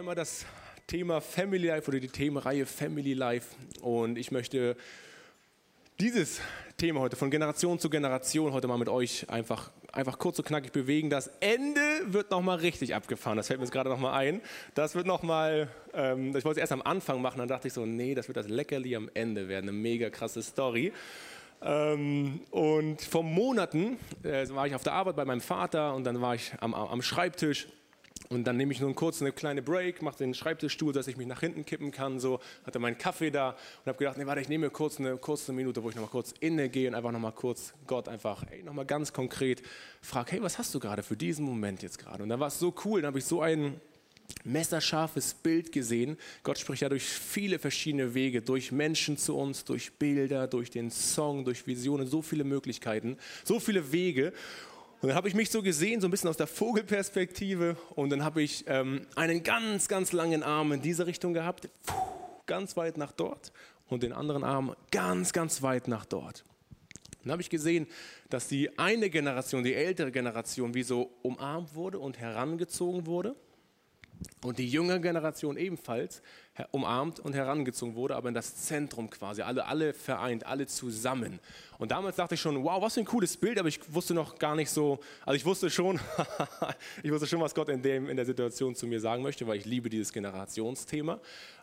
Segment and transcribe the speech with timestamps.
[0.00, 0.46] ja immer das
[0.86, 4.74] Thema Family Life oder die Themenreihe Family Life und ich möchte
[5.98, 6.40] dieses
[6.78, 10.72] Thema heute von Generation zu Generation heute mal mit euch einfach, einfach kurz und knackig
[10.72, 11.10] bewegen.
[11.10, 13.36] Das Ende wird nochmal richtig abgefahren.
[13.36, 14.40] Das fällt mir jetzt gerade nochmal ein.
[14.74, 17.84] Das wird nochmal, ähm, ich wollte es erst am Anfang machen, dann dachte ich so,
[17.84, 19.68] nee, das wird das Leckerli am Ende werden.
[19.68, 20.94] Eine mega krasse Story.
[21.60, 26.22] Ähm, und vor Monaten äh, war ich auf der Arbeit bei meinem Vater und dann
[26.22, 27.68] war ich am, am Schreibtisch
[28.28, 31.26] und dann nehme ich nur kurz eine kleine Break, mache den Schreibtischstuhl, dass ich mich
[31.26, 32.20] nach hinten kippen kann.
[32.20, 35.16] So hatte meinen Kaffee da und habe gedacht, nee, warte, ich nehme mir kurz eine
[35.16, 38.62] kurze Minute, wo ich nochmal kurz inne gehe und einfach nochmal kurz Gott einfach, ey,
[38.62, 39.62] nochmal ganz konkret
[40.00, 42.22] frage, hey, was hast du gerade für diesen Moment jetzt gerade?
[42.22, 43.80] Und dann war es so cool, dann habe ich so ein
[44.44, 46.16] messerscharfes Bild gesehen.
[46.42, 50.90] Gott spricht ja durch viele verschiedene Wege, durch Menschen zu uns, durch Bilder, durch den
[50.90, 54.32] Song, durch Visionen, so viele Möglichkeiten, so viele Wege.
[55.00, 57.76] Und dann habe ich mich so gesehen, so ein bisschen aus der Vogelperspektive.
[57.94, 61.70] Und dann habe ich ähm, einen ganz, ganz langen Arm in diese Richtung gehabt,
[62.44, 63.50] ganz weit nach dort.
[63.88, 66.44] Und den anderen Arm ganz, ganz weit nach dort.
[67.22, 67.86] Dann habe ich gesehen,
[68.28, 73.34] dass die eine Generation, die ältere Generation, wie so umarmt wurde und herangezogen wurde.
[74.44, 76.20] Und die junge Generation ebenfalls
[76.70, 81.40] umarmt und herangezogen wurde, aber in das Zentrum quasi, alle, alle vereint, alle zusammen.
[81.78, 84.38] Und damals dachte ich schon, wow, was für ein cooles Bild, aber ich wusste noch
[84.38, 85.98] gar nicht so, also ich wusste schon,
[87.02, 89.56] ich wusste schon, was Gott in, dem, in der Situation zu mir sagen möchte, weil
[89.56, 91.18] ich liebe dieses Generationsthema.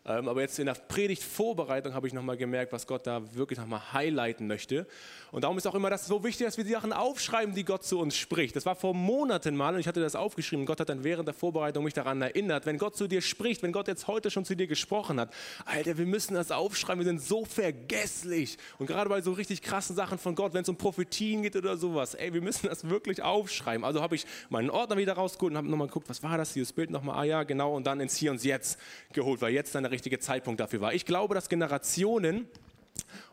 [0.07, 3.93] Ähm, aber jetzt in der Predigtvorbereitung habe ich nochmal gemerkt, was Gott da wirklich nochmal
[3.93, 4.87] highlighten möchte.
[5.31, 7.83] Und darum ist auch immer das so wichtig, dass wir die Sachen aufschreiben, die Gott
[7.83, 8.55] zu uns spricht.
[8.55, 10.65] Das war vor Monaten mal und ich hatte das aufgeschrieben.
[10.65, 13.73] Gott hat dann während der Vorbereitung mich daran erinnert, wenn Gott zu dir spricht, wenn
[13.73, 14.86] Gott jetzt heute schon zu dir gesprochen
[15.19, 15.33] hat,
[15.65, 18.57] Alter, wir müssen das aufschreiben, wir sind so vergesslich.
[18.79, 21.55] Und gerade bei so richtig krassen Sachen, Sachen von Gott, wenn es um Prophetien geht
[21.57, 22.13] oder sowas.
[22.13, 23.83] Ey, wir müssen das wirklich aufschreiben.
[23.83, 26.71] Also habe ich meinen Ordner wieder rausgeholt und habe nochmal geguckt, was war das, dieses
[26.71, 28.79] Bild nochmal, ah ja, genau, und dann ins Hier und Jetzt
[29.11, 30.93] geholt, weil jetzt dann der richtige Zeitpunkt dafür war.
[30.93, 32.47] Ich glaube, dass Generationen,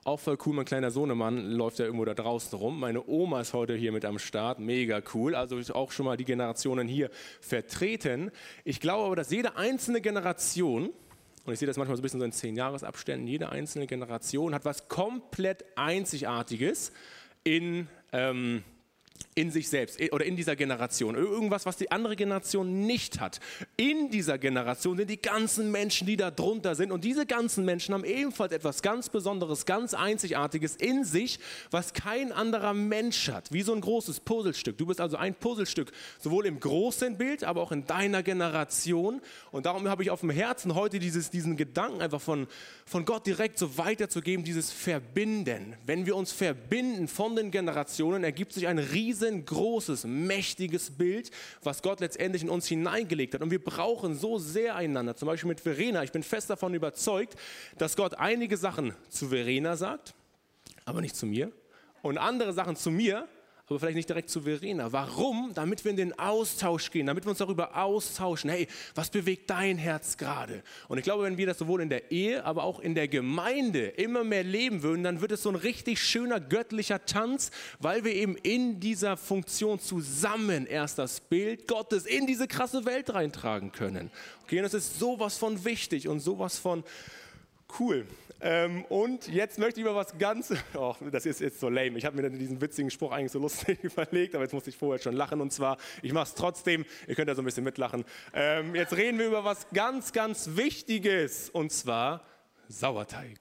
[0.02, 2.80] auch voll cool, mein kleiner Sohnemann läuft ja irgendwo da draußen rum.
[2.80, 5.34] Meine Oma ist heute hier mit am Start, mega cool.
[5.34, 7.08] Also auch schon mal die Generationen hier
[7.40, 8.30] vertreten.
[8.64, 10.90] Ich glaube aber, dass jede einzelne Generation
[11.44, 14.54] und ich sehe das manchmal so ein bisschen so in zehn Jahresabständen, jede einzelne Generation
[14.54, 16.92] hat was komplett Einzigartiges
[17.44, 18.64] in, ähm,
[19.34, 21.16] in sich selbst oder in dieser Generation.
[21.16, 23.40] Irgendwas, was die andere Generation nicht hat.
[23.76, 26.92] In dieser Generation sind die ganzen Menschen, die da drunter sind.
[26.92, 31.40] Und diese ganzen Menschen haben ebenfalls etwas ganz Besonderes, ganz Einzigartiges in sich,
[31.70, 33.50] was kein anderer Mensch hat.
[33.52, 34.78] Wie so ein großes Puzzlestück.
[34.78, 35.90] Du bist also ein Puzzlestück,
[36.20, 39.20] sowohl im großen Bild, aber auch in deiner Generation.
[39.50, 42.46] Und darum habe ich auf dem Herzen heute dieses, diesen Gedanken einfach von,
[42.86, 45.74] von Gott direkt so weiterzugeben, dieses Verbinden.
[45.86, 51.30] Wenn wir uns verbinden von den Generationen, ergibt sich ein riesiges riesengroßes, mächtiges Bild,
[51.62, 53.42] was Gott letztendlich in uns hineingelegt hat.
[53.42, 55.16] Und wir brauchen so sehr einander.
[55.16, 56.02] Zum Beispiel mit Verena.
[56.02, 57.36] Ich bin fest davon überzeugt,
[57.78, 60.14] dass Gott einige Sachen zu Verena sagt,
[60.84, 61.52] aber nicht zu mir.
[62.02, 63.26] Und andere Sachen zu mir,
[63.66, 64.92] aber vielleicht nicht direkt zu Verena.
[64.92, 65.52] Warum?
[65.54, 68.50] Damit wir in den Austausch gehen, damit wir uns darüber austauschen.
[68.50, 70.62] Hey, was bewegt dein Herz gerade?
[70.88, 73.86] Und ich glaube, wenn wir das sowohl in der Ehe, aber auch in der Gemeinde
[73.86, 78.12] immer mehr leben würden, dann wird es so ein richtig schöner göttlicher Tanz, weil wir
[78.12, 84.10] eben in dieser Funktion zusammen erst das Bild Gottes in diese krasse Welt reintragen können.
[84.42, 86.84] Okay, und das ist sowas von wichtig und sowas von
[87.78, 88.06] cool.
[88.40, 91.96] Ähm, und jetzt möchte ich über was ganz, oh, das ist jetzt so lame.
[91.96, 95.02] Ich habe mir diesen witzigen Spruch eigentlich so lustig überlegt, aber jetzt musste ich vorher
[95.02, 95.40] schon lachen.
[95.40, 98.04] Und zwar, ich mache es trotzdem, ihr könnt ja so ein bisschen mitlachen.
[98.34, 101.48] Ähm, jetzt reden wir über was ganz, ganz Wichtiges.
[101.50, 102.22] Und zwar
[102.68, 103.38] Sauerteig.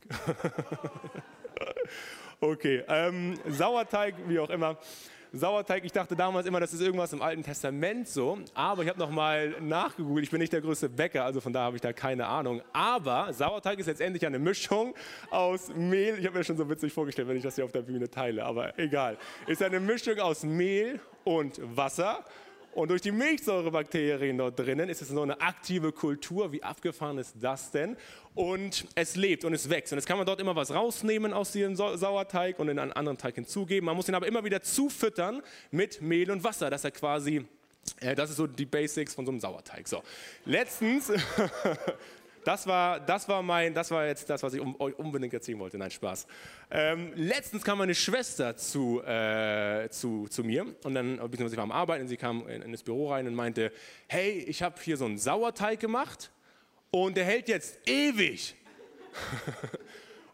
[2.40, 4.78] okay, ähm, Sauerteig, wie auch immer.
[5.36, 9.00] Sauerteig, ich dachte damals immer, das ist irgendwas im Alten Testament so, aber ich habe
[9.00, 12.28] nochmal nachgegoogelt, ich bin nicht der größte Bäcker, also von daher habe ich da keine
[12.28, 14.94] Ahnung, aber Sauerteig ist letztendlich eine Mischung
[15.32, 17.82] aus Mehl, ich habe mir schon so witzig vorgestellt, wenn ich das hier auf der
[17.82, 22.24] Bühne teile, aber egal, ist eine Mischung aus Mehl und Wasser
[22.76, 26.52] und durch die Milchsäurebakterien dort drinnen ist es so eine aktive Kultur.
[26.52, 27.96] Wie abgefahren ist das denn?
[28.36, 29.94] Und es lebt und es wächst.
[29.94, 33.18] Und jetzt kann man dort immer was rausnehmen aus diesem Sauerteig und in einen anderen
[33.18, 33.86] Teig hinzugeben.
[33.86, 35.42] Man muss ihn aber immer wieder zufüttern
[35.72, 37.46] mit Mehl und Wasser, dass er quasi
[38.00, 39.88] äh, das ist so die Basics von so einem Sauerteig.
[39.88, 40.04] So,
[40.46, 41.12] letztens
[42.44, 45.78] Das war, das war mein, das war jetzt das, was ich euch unbedingt erzählen wollte.
[45.78, 46.28] Nein, Spaß.
[46.72, 51.64] Ähm, letztens kam meine Schwester zu, äh, zu, zu mir und dann, beziehungsweise sie war
[51.64, 53.72] am Arbeiten und sie kam in, in das Büro rein und meinte,
[54.08, 56.32] hey, ich habe hier so einen Sauerteig gemacht
[56.92, 58.56] und der hält jetzt ewig.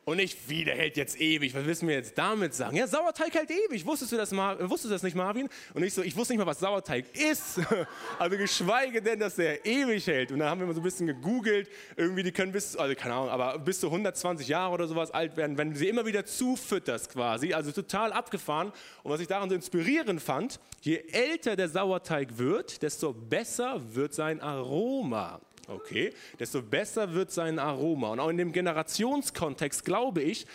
[0.10, 1.54] Und nicht, wie, der hält jetzt ewig.
[1.54, 2.76] Was wissen wir jetzt damit sagen?
[2.76, 3.86] Ja, Sauerteig hält ewig.
[3.86, 5.48] Wusstest du das, wusstest du das nicht, Marvin?
[5.76, 7.60] Und ich so, ich wusste nicht mal, was Sauerteig ist.
[8.18, 10.32] Also geschweige denn, dass der ewig hält.
[10.32, 11.70] Und dann haben wir mal so ein bisschen gegoogelt.
[11.96, 15.38] Irgendwie, die können bis, also keine Ahnung, aber bis zu 120 Jahre oder sowas alt
[15.38, 17.54] werden, wenn du sie immer wieder zufütterst quasi.
[17.54, 18.74] Also total abgefahren.
[19.04, 24.16] Und was ich daran so inspirierend fand, je älter der Sauerteig wird, desto besser wird
[24.16, 25.40] sein Aroma.
[25.70, 28.10] Okay, desto besser wird sein Aroma.
[28.10, 30.48] Und auch in dem Generationskontext glaube ich,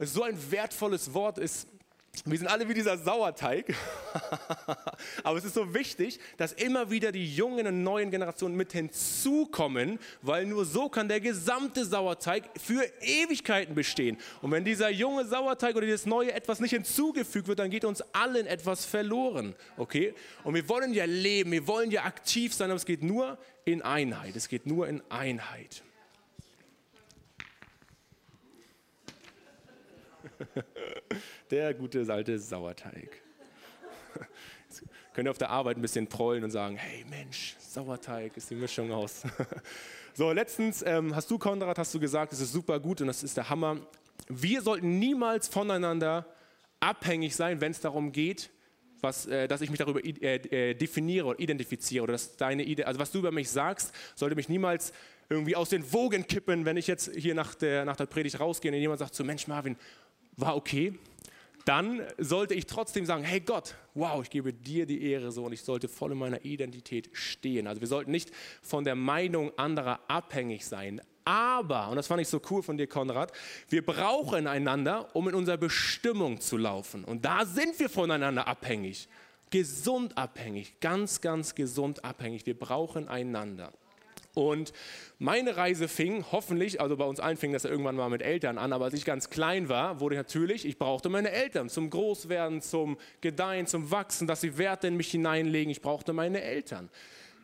[0.00, 1.68] so ein wertvolles Wort ist,
[2.24, 3.74] wir sind alle wie dieser Sauerteig,
[5.22, 9.98] aber es ist so wichtig, dass immer wieder die jungen und neuen Generationen mit hinzukommen,
[10.22, 14.16] weil nur so kann der gesamte Sauerteig für Ewigkeiten bestehen.
[14.42, 18.02] Und wenn dieser junge Sauerteig oder dieses neue etwas nicht hinzugefügt wird, dann geht uns
[18.12, 19.54] allen etwas verloren.
[19.76, 20.14] Okay?
[20.44, 23.82] Und wir wollen ja leben, wir wollen ja aktiv sein, aber es geht nur in
[23.82, 24.36] Einheit.
[24.36, 25.82] Es geht nur in Einheit.
[31.50, 33.22] Der gute alte Sauerteig.
[34.68, 34.82] Jetzt
[35.14, 38.54] könnt ihr auf der Arbeit ein bisschen prollen und sagen, hey Mensch, Sauerteig ist die
[38.54, 39.22] Mischung aus.
[40.14, 43.22] So, letztens ähm, hast du, Konrad, hast du gesagt, es ist super gut und das
[43.22, 43.76] ist der Hammer.
[44.26, 46.26] Wir sollten niemals voneinander
[46.80, 48.50] abhängig sein, wenn es darum geht,
[49.00, 52.82] was, äh, dass ich mich darüber äh, äh, definiere oder identifiziere oder dass deine Idee,
[52.82, 54.92] also was du über mich sagst, sollte mich niemals
[55.28, 58.72] irgendwie aus den Wogen kippen, wenn ich jetzt hier nach der, nach der Predigt rausgehe
[58.72, 59.76] und jemand sagt so, Mensch Marvin,
[60.36, 60.98] war okay,
[61.64, 65.52] dann sollte ich trotzdem sagen, hey Gott, wow, ich gebe dir die Ehre so und
[65.52, 67.66] ich sollte voll in meiner Identität stehen.
[67.66, 68.30] Also wir sollten nicht
[68.62, 71.00] von der Meinung anderer abhängig sein.
[71.24, 73.32] Aber, und das fand ich so cool von dir, Konrad,
[73.68, 77.04] wir brauchen einander, um in unserer Bestimmung zu laufen.
[77.04, 79.08] Und da sind wir voneinander abhängig.
[79.50, 82.46] Gesund abhängig, ganz, ganz gesund abhängig.
[82.46, 83.72] Wir brauchen einander.
[84.38, 84.72] Und
[85.18, 88.56] meine Reise fing hoffentlich, also bei uns allen fing das ja irgendwann mal mit Eltern
[88.56, 91.90] an, aber als ich ganz klein war, wurde ich natürlich, ich brauchte meine Eltern zum
[91.90, 95.70] Großwerden, zum Gedeihen, zum Wachsen, dass sie Werte in mich hineinlegen.
[95.70, 96.88] Ich brauchte meine Eltern.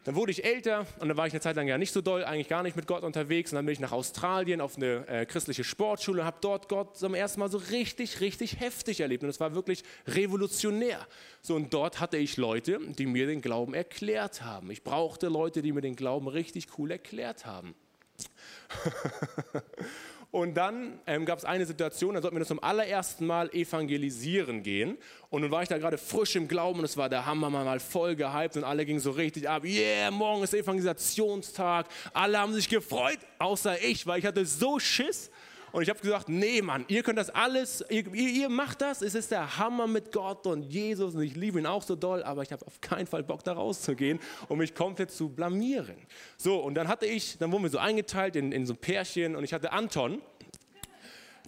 [0.05, 2.25] Dann wurde ich älter und dann war ich eine Zeit lang ja nicht so doll,
[2.25, 3.53] eigentlich gar nicht mit Gott unterwegs.
[3.53, 6.97] Und dann bin ich nach Australien auf eine äh, christliche Sportschule und habe dort Gott
[6.97, 9.23] zum ersten Mal so richtig, richtig heftig erlebt.
[9.23, 11.07] Und es war wirklich revolutionär.
[11.41, 14.71] So, und dort hatte ich Leute, die mir den Glauben erklärt haben.
[14.71, 17.75] Ich brauchte Leute, die mir den Glauben richtig cool erklärt haben.
[20.35, 24.99] Und dann ähm, gab es eine Situation, da sollten wir zum allerersten Mal evangelisieren gehen.
[25.31, 27.79] Und nun war ich da gerade frisch im Glauben und es war der Hammer mal
[27.79, 29.63] voll gehypt und alle gingen so richtig ab.
[29.63, 31.87] Yeah, morgen ist Evangelisationstag.
[32.13, 35.31] Alle haben sich gefreut, außer ich, weil ich hatte so Schiss.
[35.75, 39.17] Und ich habe gesagt, nee, Mann, ihr könnt das alles, ihr, ihr, macht das, es
[39.17, 42.43] ist der Hammer mit Gott und Jesus und ich liebe ihn auch so doll, aber
[42.43, 45.97] ich habe auf keinen Fall Bock, da rauszugehen und mich komplett zu blamieren.
[46.37, 49.35] So, und dann hatte ich, dann wurden wir so eingeteilt in, in so ein Pärchen
[49.35, 50.23] und ich hatte Anton,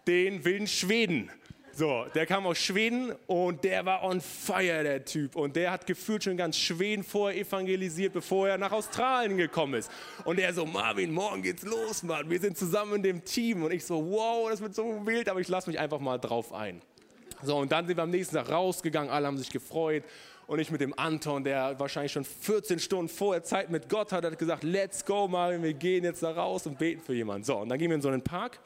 [0.08, 1.30] den wilden Schweden.
[1.76, 5.36] So, der kam aus Schweden und der war on fire, der Typ.
[5.36, 9.90] Und der hat gefühlt schon ganz Schweden vorher evangelisiert, bevor er nach Australien gekommen ist.
[10.24, 12.30] Und er so, Marvin, morgen geht's los, Mann.
[12.30, 13.62] Wir sind zusammen in dem Team.
[13.62, 16.54] Und ich so, wow, das wird so wild, aber ich lasse mich einfach mal drauf
[16.54, 16.80] ein.
[17.42, 20.02] So, und dann sind wir am nächsten Tag rausgegangen, alle haben sich gefreut.
[20.46, 24.24] Und ich mit dem Anton, der wahrscheinlich schon 14 Stunden vorher Zeit mit Gott hat,
[24.24, 27.44] hat gesagt, let's go, Marvin, wir gehen jetzt da raus und beten für jemanden.
[27.44, 28.60] So, und dann gehen wir in so einen Park.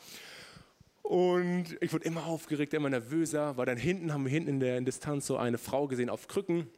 [1.02, 4.80] Und ich wurde immer aufgeregt, immer nervöser, weil dann hinten haben wir hinten in der
[4.80, 6.68] Distanz so eine Frau gesehen auf Krücken,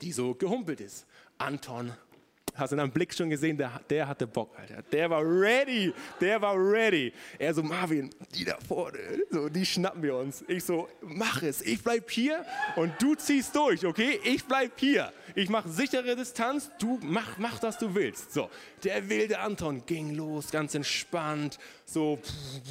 [0.00, 1.06] die so gehumpelt ist.
[1.38, 1.92] Anton
[2.56, 4.82] Hast in einem Blick schon gesehen, der, der hatte Bock, Alter.
[4.90, 5.92] Der war ready.
[6.20, 7.12] Der war ready.
[7.38, 8.98] Er so, Marvin, die da vorne,
[9.30, 10.44] so, die schnappen wir uns.
[10.48, 11.60] Ich so, mach es.
[11.62, 12.44] Ich bleib hier
[12.76, 14.18] und du ziehst durch, okay?
[14.24, 15.12] Ich bleib hier.
[15.34, 16.70] Ich mache sichere Distanz.
[16.78, 18.32] Du mach, mach, was du willst.
[18.32, 18.48] So,
[18.84, 21.58] der wilde Anton ging los, ganz entspannt.
[21.84, 22.18] So,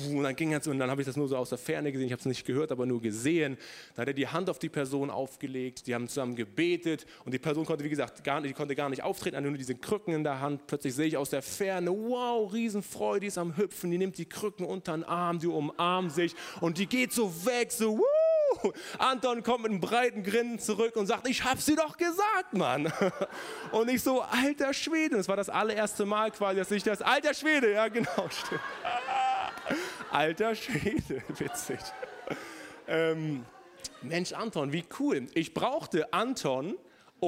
[0.09, 2.07] und dann ging er und dann habe ich das nur so aus der Ferne gesehen.
[2.07, 3.57] Ich habe es nicht gehört, aber nur gesehen.
[3.95, 5.85] Dann hat er die Hand auf die Person aufgelegt.
[5.85, 8.89] Die haben zusammen gebetet und die Person konnte, wie gesagt, gar nicht, die konnte gar
[8.89, 10.67] nicht auftreten, nur diese Krücken in der Hand.
[10.67, 14.25] Plötzlich sehe ich aus der Ferne, wow, Riesenfreude, die ist am Hüpfen, die nimmt die
[14.25, 18.03] Krücken unter den Arm, die umarmt sich und die geht so weg, so, wuh.
[18.97, 22.91] Anton kommt mit einem breiten Grinsen zurück und sagt, ich hab sie doch gesagt, Mann.
[23.71, 27.33] Und ich so, alter Schwede, das war das allererste Mal quasi, dass ich das, alter
[27.33, 28.61] Schwede, ja genau, stimmt.
[30.11, 31.79] Alter Schwede, witzig.
[32.87, 33.45] Ähm,
[34.01, 35.27] Mensch, Anton, wie cool.
[35.33, 36.77] Ich brauchte Anton,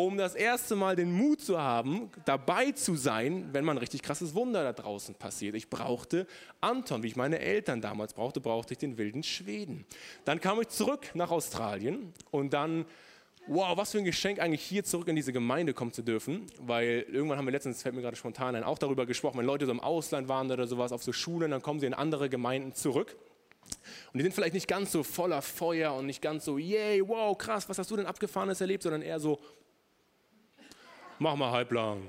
[0.06, 4.36] um das erste Mal den Mut zu haben, dabei zu sein, wenn man richtig krasses
[4.36, 5.56] Wunder da draußen passiert.
[5.56, 6.28] Ich brauchte
[6.62, 9.86] Anton, wie ich meine Eltern damals brauchte, brauchte ich den wilden Schweden.
[10.24, 12.86] Dann kam ich zurück nach Australien und dann
[13.48, 17.06] wow, was für ein Geschenk eigentlich hier zurück in diese Gemeinde kommen zu dürfen, weil
[17.10, 19.72] irgendwann haben wir letztens, fällt mir gerade spontan ein, auch darüber gesprochen, wenn Leute so
[19.72, 23.16] im Ausland waren oder sowas auf so Schulen, dann kommen sie in andere Gemeinden zurück
[24.12, 27.38] Und die sind vielleicht nicht ganz so voller Feuer und nicht ganz so, yay, wow,
[27.38, 29.40] krass, was hast du denn abgefahrenes erlebt, sondern eher so,
[31.20, 32.02] mach mal halblang.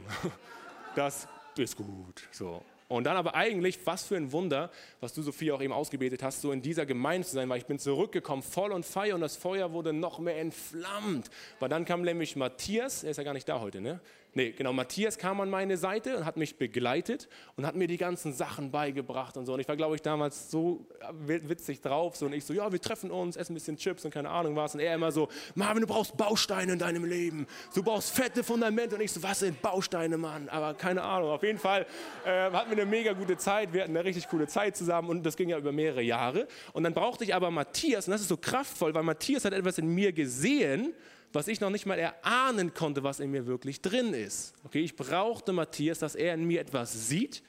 [0.95, 2.29] Das ist gut.
[2.33, 2.63] So.
[2.89, 6.41] Und dann aber eigentlich, was für ein Wunder, was du Sophia auch eben ausgebetet hast,
[6.41, 9.37] so in dieser Gemeinde zu sein, weil ich bin zurückgekommen, voll und Feier und das
[9.37, 11.31] Feuer wurde noch mehr entflammt.
[11.61, 14.01] Weil dann kam nämlich Matthias, er ist ja gar nicht da heute, ne?
[14.35, 17.97] Nee, genau, Matthias kam an meine Seite und hat mich begleitet und hat mir die
[17.97, 19.55] ganzen Sachen beigebracht und so.
[19.55, 20.87] Und ich war, glaube ich, damals so
[21.19, 22.15] witzig drauf.
[22.17, 24.55] So, und ich so, ja, wir treffen uns, essen ein bisschen Chips und keine Ahnung
[24.55, 24.75] was.
[24.75, 27.47] Und er immer so, Marvin, du brauchst Bausteine in deinem Leben.
[27.75, 28.97] Du brauchst fette Fundamente.
[28.97, 30.49] Und ich so, was sind Bausteine, Mann?
[30.51, 31.31] Aber keine Ahnung.
[31.31, 31.87] Auf jeden Fall
[32.25, 33.73] äh, hatten wir eine mega gute Zeit.
[33.73, 36.47] Wir hatten eine richtig coole Zeit zusammen und das ging ja über mehrere Jahre.
[36.75, 39.79] Und dann brauchte ich aber Matthias und das ist so kraftvoll, weil Matthias hat etwas
[39.79, 40.93] in mir gesehen,
[41.33, 44.55] was ich noch nicht mal erahnen konnte, was in mir wirklich drin ist.
[44.65, 47.43] Okay, ich brauchte Matthias, dass er in mir etwas sieht,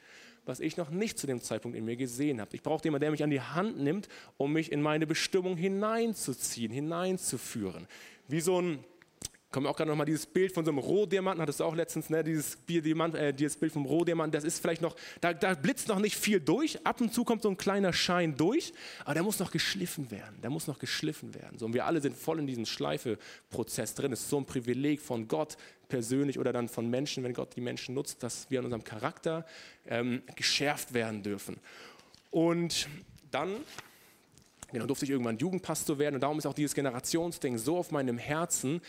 [0.44, 2.54] was ich noch nicht zu dem Zeitpunkt in mir gesehen habe.
[2.54, 6.72] Ich brauchte jemanden, der mich an die Hand nimmt, um mich in meine Bestimmung hineinzuziehen,
[6.72, 7.86] hineinzuführen.
[8.28, 8.84] Wie so ein
[9.50, 12.08] Kommt auch gerade noch mal dieses Bild von so einem Rohdiamanten, hattest du auch letztens,
[12.08, 12.22] ne?
[12.22, 15.98] dieses, Bierdiamant, äh, dieses Bild vom Rohdiamanten, das ist vielleicht noch, da, da, blitzt noch
[15.98, 18.72] nicht viel durch, ab und zu kommt so ein kleiner Schein durch,
[19.04, 21.58] aber der muss noch geschliffen werden, der muss noch geschliffen werden.
[21.58, 24.12] So, und wir alle sind voll in diesem Schleifeprozess drin.
[24.12, 25.56] Es ist so ein Privileg von Gott
[25.88, 29.44] persönlich oder dann von Menschen, wenn Gott die Menschen nutzt, dass wir an unserem Charakter
[29.88, 31.58] ähm, geschärft werden dürfen.
[32.30, 32.88] Und
[33.32, 33.56] dann
[34.70, 38.18] genau, durfte ich irgendwann Jugendpastor werden und darum ist auch dieses Generationsding so auf meinem
[38.18, 38.80] Herzen,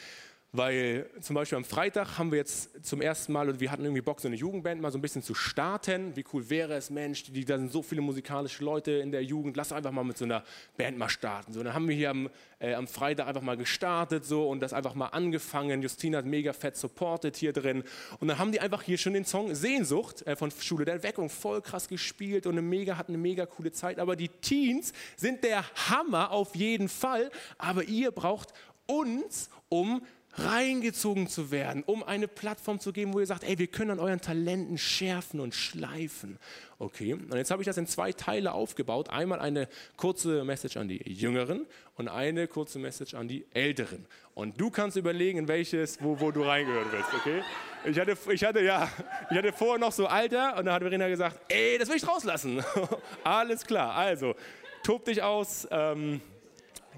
[0.54, 4.02] weil zum Beispiel am Freitag haben wir jetzt zum ersten Mal, und wir hatten irgendwie
[4.02, 6.14] Bock, so eine Jugendband mal so ein bisschen zu starten.
[6.18, 9.56] Wie cool wäre es, Mensch, die, da sind so viele musikalische Leute in der Jugend,
[9.56, 10.44] lass einfach mal mit so einer
[10.76, 11.54] Band mal starten.
[11.54, 12.30] So, dann haben wir hier am,
[12.60, 15.82] äh, am Freitag einfach mal gestartet so, und das einfach mal angefangen.
[15.82, 17.84] Justina hat mega fett supported hier drin.
[18.20, 21.30] Und dann haben die einfach hier schon den Song Sehnsucht äh, von Schule der Erweckung
[21.30, 24.00] voll krass gespielt und eine mega, hatten eine mega coole Zeit.
[24.00, 27.32] Aber die Teens sind der Hammer auf jeden Fall.
[27.58, 28.50] Aber ihr braucht
[28.86, 30.02] uns, um
[30.36, 34.00] reingezogen zu werden, um eine Plattform zu geben, wo ihr sagt, ey, wir können an
[34.00, 36.38] euren Talenten schärfen und schleifen.
[36.80, 39.10] Okay, und jetzt habe ich das in zwei Teile aufgebaut.
[39.10, 44.06] Einmal eine kurze Message an die Jüngeren und eine kurze Message an die Älteren.
[44.34, 47.44] Und du kannst überlegen, in welches, wo, wo du reingehören willst, okay?
[47.86, 48.90] Ich hatte, ich hatte, ja,
[49.30, 52.08] ich hatte vorher noch so Alter und dann hat Verena gesagt, ey, das will ich
[52.08, 52.64] rauslassen.
[53.24, 54.36] Alles klar, also,
[54.84, 55.68] tob dich aus.
[55.70, 56.22] Ähm,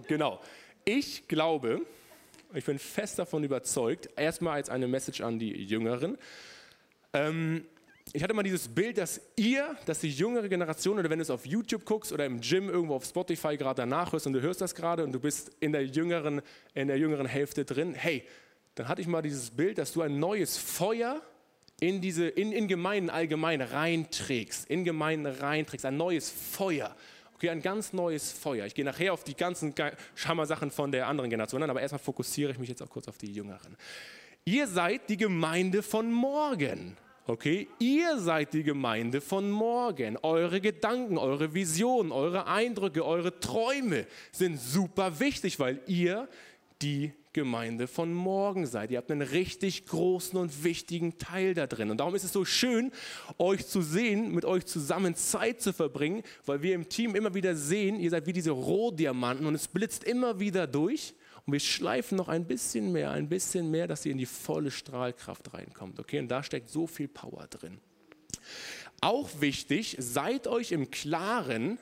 [0.07, 0.39] genau.
[0.85, 1.81] Ich glaube,
[2.55, 6.17] ich bin fest davon überzeugt, erstmal als eine Message an die Jüngeren.
[7.13, 7.65] Ähm,
[8.11, 11.29] ich hatte mal dieses Bild, dass ihr, dass die jüngere Generation, oder wenn du es
[11.29, 14.59] auf YouTube guckst oder im Gym irgendwo auf Spotify gerade danach hörst und du hörst
[14.59, 16.41] das gerade und du bist in der jüngeren,
[16.73, 18.23] in der jüngeren Hälfte drin, hey,
[18.75, 21.21] dann hatte ich mal dieses Bild, dass du ein neues Feuer
[21.79, 26.95] in, diese, in, in Gemeinden allgemein reinträgst, in Gemeinden reinträgst, ein neues Feuer.
[27.43, 28.65] Okay, ein ganz neues Feuer.
[28.65, 29.75] Ich gehe nachher auf die ganzen
[30.15, 33.17] Schammer-Sachen von der anderen Generation an, aber erstmal fokussiere ich mich jetzt auch kurz auf
[33.17, 33.75] die Jüngeren.
[34.45, 36.95] Ihr seid die Gemeinde von morgen.
[37.27, 40.17] Okay, ihr seid die Gemeinde von morgen.
[40.21, 46.29] Eure Gedanken, eure Visionen, eure Eindrücke, eure Träume sind super wichtig, weil ihr
[46.81, 48.91] die Gemeinde von morgen seid.
[48.91, 51.91] Ihr habt einen richtig großen und wichtigen Teil da drin.
[51.91, 52.91] Und darum ist es so schön,
[53.37, 57.55] euch zu sehen, mit euch zusammen Zeit zu verbringen, weil wir im Team immer wieder
[57.55, 61.15] sehen, ihr seid wie diese Rohdiamanten und es blitzt immer wieder durch.
[61.45, 64.71] Und wir schleifen noch ein bisschen mehr, ein bisschen mehr, dass ihr in die volle
[64.71, 65.99] Strahlkraft reinkommt.
[65.99, 67.79] Okay, und da steckt so viel Power drin.
[69.01, 71.77] Auch wichtig, seid euch im Klaren,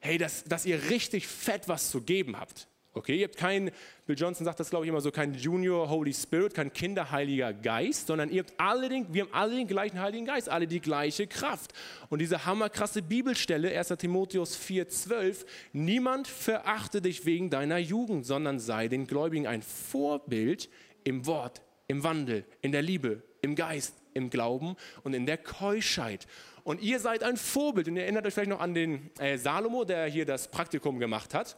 [0.00, 2.66] hey, dass, dass ihr richtig fett was zu geben habt.
[2.92, 3.70] Okay, ihr habt kein,
[4.04, 8.08] Bill Johnson sagt das glaube ich immer so, kein Junior Holy Spirit, kein Kinderheiliger Geist,
[8.08, 11.28] sondern ihr habt alle den, wir haben alle den gleichen Heiligen Geist, alle die gleiche
[11.28, 11.72] Kraft.
[12.08, 13.88] Und diese hammerkrasse Bibelstelle, 1.
[13.90, 20.68] Timotheus 4,12, niemand verachte dich wegen deiner Jugend, sondern sei den Gläubigen ein Vorbild
[21.04, 26.26] im Wort, im Wandel, in der Liebe, im Geist, im Glauben und in der Keuschheit.
[26.64, 27.86] Und ihr seid ein Vorbild.
[27.86, 31.34] Und ihr erinnert euch vielleicht noch an den äh, Salomo, der hier das Praktikum gemacht
[31.34, 31.56] hat.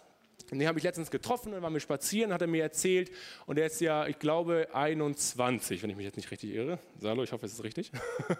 [0.52, 3.10] Und den habe ich letztens getroffen, dann waren wir spazieren, hat er mir erzählt.
[3.46, 6.78] Und er ist ja, ich glaube, 21, wenn ich mich jetzt nicht richtig irre.
[7.00, 7.90] Salo, ich hoffe, es ist richtig.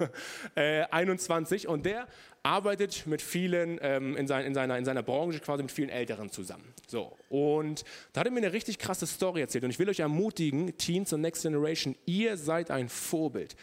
[0.54, 1.68] äh, 21.
[1.68, 2.06] Und der
[2.42, 6.30] arbeitet mit vielen, ähm, in, sein, in, seiner, in seiner Branche quasi mit vielen Älteren
[6.30, 6.74] zusammen.
[6.86, 7.16] So.
[7.30, 9.64] Und da hat er mir eine richtig krasse Story erzählt.
[9.64, 13.56] Und ich will euch ermutigen, Teens und Next Generation, ihr seid ein Vorbild.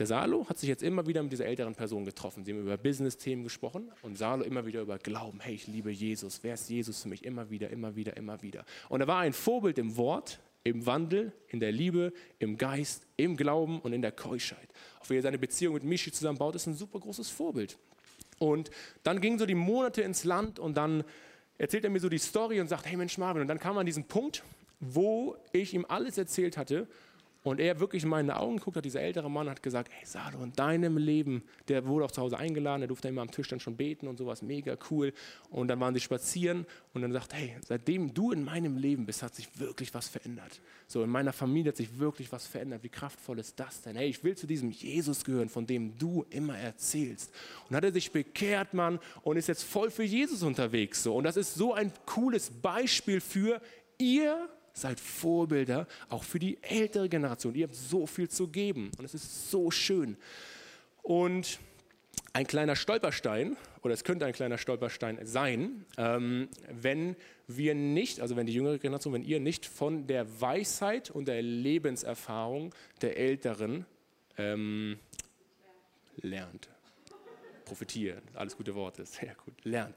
[0.00, 2.42] Der Salo hat sich jetzt immer wieder mit dieser älteren Person getroffen.
[2.42, 5.40] Sie haben über Business-Themen gesprochen und Salo immer wieder über Glauben.
[5.40, 6.42] Hey, ich liebe Jesus.
[6.42, 7.22] Wer ist Jesus für mich?
[7.22, 8.64] Immer wieder, immer wieder, immer wieder.
[8.88, 13.36] Und er war ein Vorbild im Wort, im Wandel, in der Liebe, im Geist, im
[13.36, 14.70] Glauben und in der Keuschheit.
[15.02, 17.76] Auch wie er seine Beziehung mit Michi zusammenbaut, ist ein super großes Vorbild.
[18.38, 18.70] Und
[19.02, 21.04] dann gingen so die Monate ins Land und dann
[21.58, 23.80] erzählt er mir so die Story und sagt, hey Mensch Marvin, und dann kam er
[23.80, 24.44] an diesen Punkt,
[24.80, 26.88] wo ich ihm alles erzählt hatte
[27.42, 30.42] und er wirklich in meine Augen guckt, hat dieser ältere Mann hat gesagt, hey Salo,
[30.42, 33.60] in deinem Leben, der wurde auch zu Hause eingeladen, der durfte immer am Tisch dann
[33.60, 35.14] schon beten und sowas, mega cool.
[35.48, 39.22] Und dann waren sie spazieren und dann sagt, hey, seitdem du in meinem Leben bist,
[39.22, 40.60] hat sich wirklich was verändert.
[40.86, 42.82] So, in meiner Familie hat sich wirklich was verändert.
[42.82, 43.96] Wie kraftvoll ist das denn?
[43.96, 47.32] Hey, ich will zu diesem Jesus gehören, von dem du immer erzählst.
[47.68, 51.02] Und hat er sich bekehrt, Mann, und ist jetzt voll für Jesus unterwegs.
[51.02, 51.16] So.
[51.16, 53.62] Und das ist so ein cooles Beispiel für
[53.96, 57.54] ihr seid Vorbilder auch für die ältere Generation.
[57.54, 60.16] Ihr habt so viel zu geben und es ist so schön.
[61.02, 61.58] Und
[62.32, 67.16] ein kleiner Stolperstein, oder es könnte ein kleiner Stolperstein sein, ähm, wenn
[67.48, 71.42] wir nicht, also wenn die jüngere Generation, wenn ihr nicht von der Weisheit und der
[71.42, 72.72] Lebenserfahrung
[73.02, 73.86] der Älteren
[74.38, 74.98] ähm,
[76.16, 76.68] lernt
[77.70, 78.22] profitieren.
[78.34, 79.94] Alles gute Worte, sehr gut, lernt.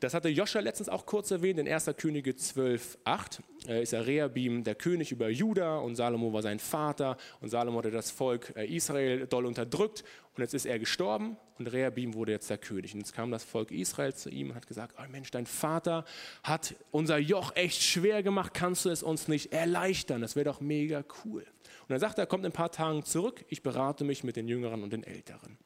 [0.00, 1.90] Das hatte Joscha letztens auch kurz erwähnt, in 1.
[1.96, 6.60] Könige 12, 8 äh, ist er Rehabim der König über Juda und Salomo war sein
[6.60, 10.04] Vater und Salomo hatte das Volk äh, Israel doll unterdrückt
[10.36, 12.94] und jetzt ist er gestorben und Rehabim wurde jetzt der König.
[12.94, 16.04] Und jetzt kam das Volk Israel zu ihm und hat gesagt, oh Mensch, dein Vater
[16.44, 20.20] hat unser Joch echt schwer gemacht, kannst du es uns nicht erleichtern?
[20.20, 21.42] Das wäre doch mega cool.
[21.42, 24.36] Und dann sagt er, er kommt in ein paar Tagen zurück, ich berate mich mit
[24.36, 25.58] den Jüngeren und den Älteren.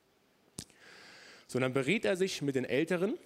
[1.49, 3.19] So, dann berät er sich mit den Älteren,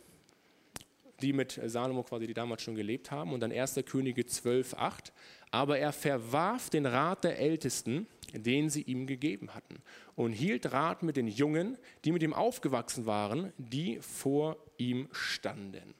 [1.20, 3.80] die mit Salomo quasi, die damals schon gelebt haben, und dann 1.
[3.86, 5.12] Könige 12, 8.
[5.50, 9.76] Aber er verwarf den Rat der Ältesten, den sie ihm gegeben hatten,
[10.14, 15.94] und hielt Rat mit den Jungen, die mit ihm aufgewachsen waren, die vor ihm standen.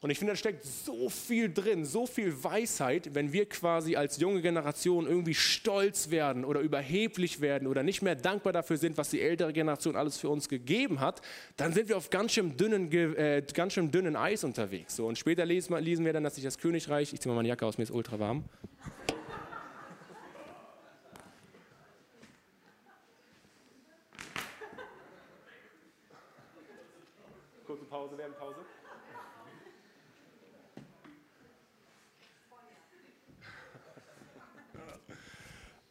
[0.00, 4.18] Und ich finde, da steckt so viel drin, so viel Weisheit, wenn wir quasi als
[4.18, 9.10] junge Generation irgendwie stolz werden oder überheblich werden oder nicht mehr dankbar dafür sind, was
[9.10, 11.22] die ältere Generation alles für uns gegeben hat,
[11.56, 14.96] dann sind wir auf ganz schön dünnen, äh, ganz schön dünnen Eis unterwegs.
[14.96, 17.48] So, und später lesen, lesen wir dann, dass sich das Königreich, ich ziehe mal meine
[17.48, 18.44] Jacke aus, mir ist ultra warm.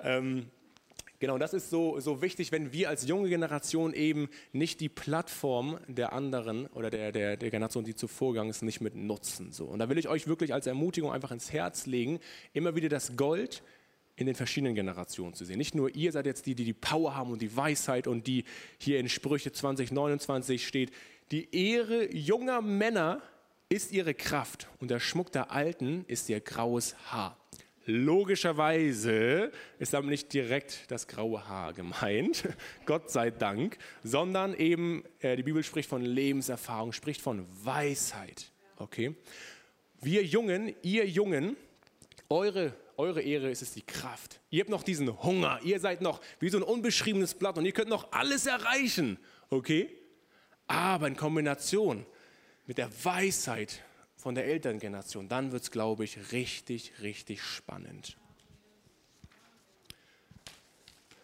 [0.05, 0.45] Ähm,
[1.19, 5.79] Genau, das ist so, so wichtig, wenn wir als junge Generation eben nicht die Plattform
[5.87, 9.51] der anderen oder der, der, der Generation, die zuvor gegangen ist, nicht mit nutzen.
[9.51, 9.65] So.
[9.65, 12.19] Und da will ich euch wirklich als Ermutigung einfach ins Herz legen,
[12.53, 13.63] immer wieder das Gold
[14.17, 15.57] in den verschiedenen Generationen zu sehen.
[15.57, 18.43] Nicht nur ihr seid jetzt die, die die Power haben und die Weisheit und die
[18.77, 20.91] hier in Sprüche 2029 steht.
[21.31, 23.21] Die Ehre junger Männer
[23.69, 27.37] ist ihre Kraft und der Schmuck der Alten ist ihr graues Haar.
[27.85, 32.43] Logischerweise ist damit nicht direkt das graue Haar gemeint,
[32.85, 38.51] Gott sei Dank, sondern eben, äh, die Bibel spricht von Lebenserfahrung, spricht von Weisheit.
[38.77, 39.15] Okay?
[40.01, 41.55] Wir Jungen, ihr Jungen,
[42.27, 44.39] eure, eure Ehre ist es die Kraft.
[44.49, 47.71] Ihr habt noch diesen Hunger, ihr seid noch wie so ein unbeschriebenes Blatt und ihr
[47.71, 49.19] könnt noch alles erreichen.
[49.49, 49.89] Okay?
[50.65, 52.03] Aber in Kombination
[52.65, 53.83] mit der Weisheit
[54.25, 58.17] von der Elterngeneration, dann wird es, glaube ich, richtig, richtig spannend.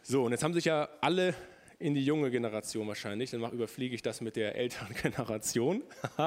[0.03, 1.33] So, und jetzt haben sich ja alle
[1.79, 5.81] in die junge Generation wahrscheinlich, dann überfliege ich das mit der älteren Generation.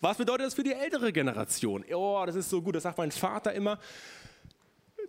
[0.00, 1.84] Was bedeutet das für die ältere Generation?
[1.92, 3.80] Oh, das ist so gut, das sagt mein Vater immer.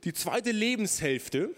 [0.04, 1.52] Die zweite Lebenshälfte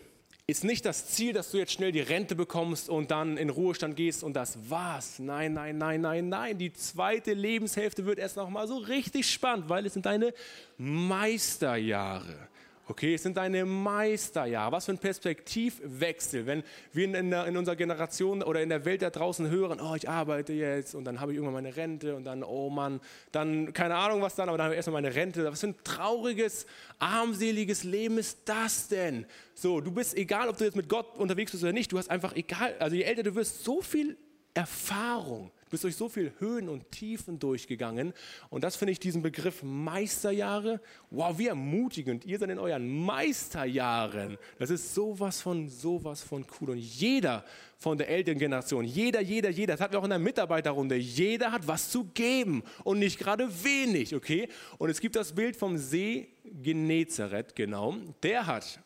[0.45, 3.95] ist nicht das Ziel, dass du jetzt schnell die Rente bekommst und dann in Ruhestand
[3.95, 5.19] gehst und das war's.
[5.19, 6.58] Nein, nein, nein, nein, nein.
[6.58, 10.34] Die zweite Lebenshälfte wird erst noch mal so richtig spannend, weil es sind deine
[10.77, 12.49] Meisterjahre.
[12.86, 14.74] Okay, es sind deine Meisterjahre.
[14.74, 19.02] Was für ein Perspektivwechsel, wenn wir in, der, in, unserer Generation oder in der Welt
[19.02, 22.26] da draußen hören, oh, ich arbeite jetzt und dann habe ich irgendwann meine Rente und
[22.26, 23.00] dann, oh Mann,
[23.32, 25.46] dann keine Ahnung was dann, aber dann habe ich erstmal meine Rente.
[25.50, 26.65] Was für ein trauriges,
[27.00, 29.26] armseliges Leben ist das denn?
[29.56, 32.12] So, du bist, egal ob du jetzt mit Gott unterwegs bist oder nicht, du hast
[32.12, 34.17] einfach, egal, also je älter du wirst, so viel
[34.54, 38.13] Erfahrung bist durch so viel Höhen und Tiefen durchgegangen.
[38.52, 40.80] Und das finde ich diesen Begriff Meisterjahre.
[41.10, 42.26] Wow, wie ermutigend.
[42.26, 44.38] Ihr seid in euren Meisterjahren.
[44.60, 46.70] Das ist sowas von, sowas von cool.
[46.72, 47.44] Und jeder
[47.80, 51.52] von der älteren Generation, jeder, jeder, jeder, das hatten wir auch in der Mitarbeiterrunde, jeder
[51.52, 54.48] hat was zu geben und nicht gerade wenig, okay?
[54.78, 57.96] Und es gibt das Bild vom See Genezareth, genau.
[58.22, 58.80] Der hat,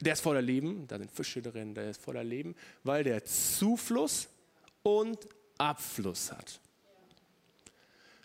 [0.00, 4.29] der ist voller Leben, da sind Fische drin, der ist voller Leben, weil der Zufluss
[4.82, 6.60] und Abfluss hat.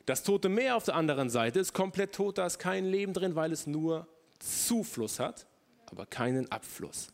[0.06, 3.36] Das Tote Meer auf der anderen Seite ist komplett tot, da ist kein Leben drin,
[3.36, 4.08] weil es nur
[4.40, 5.48] Zufluss hat,
[5.88, 7.08] aber keinen Abfluss.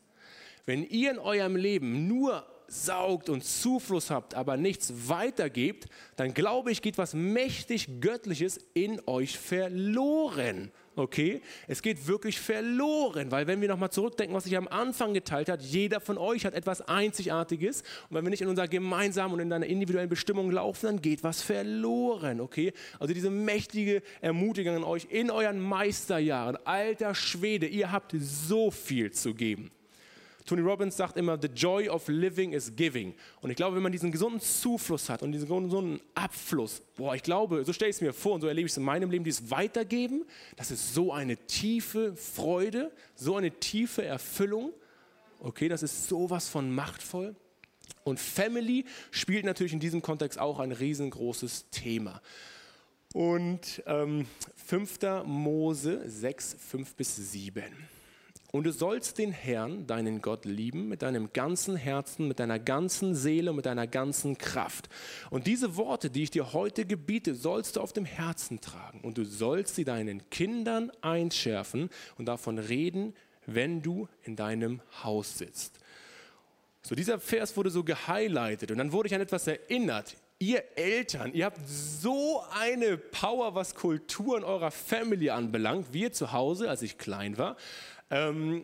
[0.65, 6.71] Wenn ihr in eurem Leben nur saugt und Zufluss habt, aber nichts weitergebt, dann glaube
[6.71, 11.41] ich, geht was mächtig Göttliches in euch verloren okay?
[11.67, 15.61] Es geht wirklich verloren, weil wenn wir nochmal zurückdenken, was ich am Anfang geteilt habe,
[15.61, 19.49] jeder von euch hat etwas Einzigartiges und wenn wir nicht in unserer gemeinsamen und in
[19.49, 22.73] deiner individuellen Bestimmung laufen, dann geht was verloren, okay?
[22.99, 29.11] Also diese mächtige Ermutigung an euch in euren Meisterjahren, alter Schwede, ihr habt so viel
[29.11, 29.71] zu geben.
[30.45, 33.13] Tony Robbins sagt immer, the joy of living is giving.
[33.41, 37.23] Und ich glaube, wenn man diesen gesunden Zufluss hat und diesen gesunden Abfluss, boah, ich
[37.23, 39.23] glaube, so stelle ich es mir vor und so erlebe ich es in meinem Leben,
[39.23, 40.25] dieses Weitergeben,
[40.55, 44.73] das ist so eine tiefe Freude, so eine tiefe Erfüllung.
[45.39, 47.35] Okay, das ist sowas von machtvoll.
[48.03, 52.21] Und Family spielt natürlich in diesem Kontext auch ein riesengroßes Thema.
[53.13, 54.25] Und ähm,
[54.55, 54.99] 5.
[55.25, 57.63] Mose 6, 5 bis 7.
[58.51, 63.15] Und du sollst den Herrn, deinen Gott, lieben mit deinem ganzen Herzen, mit deiner ganzen
[63.15, 64.89] Seele, mit deiner ganzen Kraft.
[65.29, 68.99] Und diese Worte, die ich dir heute gebiete, sollst du auf dem Herzen tragen.
[69.01, 73.13] Und du sollst sie deinen Kindern einschärfen und davon reden,
[73.45, 75.79] wenn du in deinem Haus sitzt.
[76.81, 80.17] So, dieser Vers wurde so gehighlightet und dann wurde ich an etwas erinnert.
[80.39, 85.93] Ihr Eltern, ihr habt so eine Power, was Kultur in eurer Family anbelangt.
[85.93, 87.55] Wir zu Hause, als ich klein war,
[88.11, 88.63] ähm,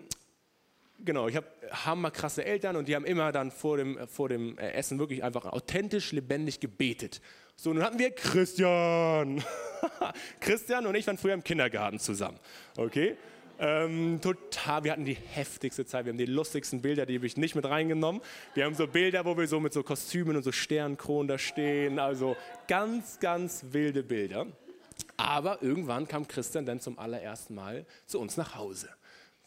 [1.03, 4.71] genau, ich habe hammerkrasse Eltern und die haben immer dann vor dem, vor dem äh,
[4.71, 7.21] Essen wirklich einfach authentisch, lebendig gebetet.
[7.55, 9.43] So, nun hatten wir Christian.
[10.39, 12.37] Christian und ich waren früher im Kindergarten zusammen.
[12.77, 13.17] Okay?
[13.59, 17.37] Ähm, total, wir hatten die heftigste Zeit, wir haben die lustigsten Bilder, die habe ich
[17.37, 18.21] nicht mit reingenommen.
[18.53, 21.97] Wir haben so Bilder, wo wir so mit so Kostümen und so Sternkronen da stehen,
[21.97, 22.35] also
[22.67, 24.45] ganz, ganz wilde Bilder.
[25.15, 28.89] Aber irgendwann kam Christian dann zum allerersten Mal zu uns nach Hause.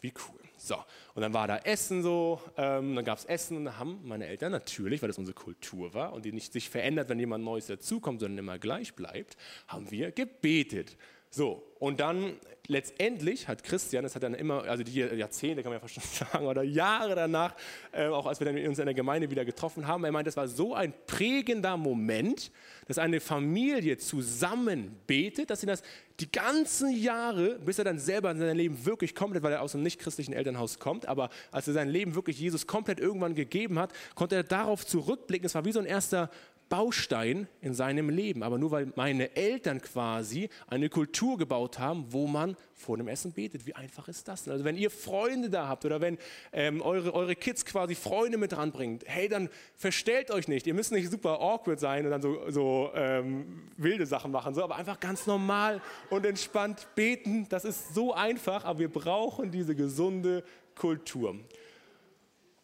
[0.01, 0.39] Wie cool.
[0.57, 0.75] So,
[1.15, 4.27] und dann war da Essen so, ähm, dann gab es Essen und da haben meine
[4.27, 7.67] Eltern natürlich, weil das unsere Kultur war und die nicht sich verändert, wenn jemand Neues
[7.67, 9.37] dazukommt, sondern immer gleich bleibt,
[9.67, 10.97] haben wir gebetet.
[11.33, 12.35] So, und dann
[12.67, 16.03] letztendlich hat Christian, das hat dann immer, also die Jahrzehnte kann man ja fast schon
[16.31, 17.55] sagen, oder Jahre danach,
[17.91, 20.37] äh, auch als wir dann uns in der Gemeinde wieder getroffen haben, er meint, das
[20.37, 22.51] war so ein prägender Moment,
[22.87, 25.83] dass eine Familie zusammen betet, dass sie das
[26.19, 29.73] die ganzen Jahre, bis er dann selber in seinem Leben wirklich komplett, weil er aus
[29.73, 33.91] einem nicht-christlichen Elternhaus kommt, aber als er sein Leben wirklich Jesus komplett irgendwann gegeben hat,
[34.15, 35.45] konnte er darauf zurückblicken.
[35.45, 36.29] Es war wie so ein erster
[36.71, 38.43] Baustein in seinem Leben.
[38.43, 43.33] Aber nur weil meine Eltern quasi eine Kultur gebaut haben, wo man vor dem Essen
[43.33, 43.67] betet.
[43.67, 44.47] Wie einfach ist das?
[44.47, 46.17] Also wenn ihr Freunde da habt oder wenn
[46.53, 50.65] ähm, eure, eure Kids quasi Freunde mit ranbringt, hey, dann verstellt euch nicht.
[50.65, 54.63] Ihr müsst nicht super awkward sein und dann so, so ähm, wilde Sachen machen, so,
[54.63, 57.47] aber einfach ganz normal und entspannt beten.
[57.49, 61.35] Das ist so einfach, aber wir brauchen diese gesunde Kultur.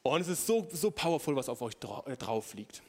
[0.01, 2.81] Und es ist so, so powerful, was auf euch drauf liegt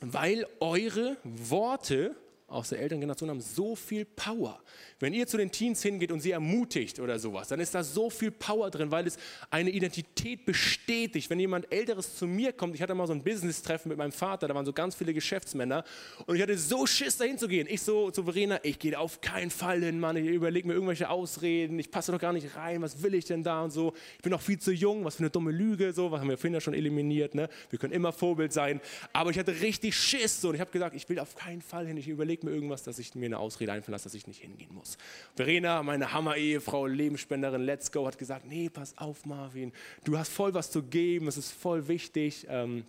[0.00, 2.16] weil eure Worte
[2.52, 4.60] aus der Elterngeneration haben so viel Power.
[5.00, 8.10] Wenn ihr zu den Teens hingeht und sie ermutigt oder sowas, dann ist da so
[8.10, 9.16] viel Power drin, weil es
[9.50, 11.30] eine Identität bestätigt.
[11.30, 14.48] Wenn jemand Älteres zu mir kommt, ich hatte mal so ein Business-Treffen mit meinem Vater,
[14.48, 15.84] da waren so ganz viele Geschäftsmänner
[16.26, 17.66] und ich hatte so Schiss, dahin zu gehen.
[17.68, 21.08] Ich so zu Verena, ich gehe auf keinen Fall hin, Mann, ich überlege mir irgendwelche
[21.08, 23.94] Ausreden, ich passe doch gar nicht rein, was will ich denn da und so.
[24.16, 26.36] Ich bin noch viel zu jung, was für eine dumme Lüge, so, was haben wir
[26.36, 27.48] vorhin ja schon eliminiert, ne?
[27.70, 28.80] Wir können immer Vorbild sein,
[29.12, 31.86] aber ich hatte richtig Schiss so und ich habe gesagt, ich will auf keinen Fall
[31.86, 34.40] hin, ich überlege mir irgendwas, dass ich mir eine Ausrede einfallen lasse, dass ich nicht
[34.40, 34.98] hingehen muss.
[35.36, 39.72] Verena, meine Hammer-Ehefrau, Lebensspenderin, Let's Go, hat gesagt, nee, pass auf Marvin,
[40.04, 42.84] du hast voll was zu geben, es ist voll wichtig, ähm,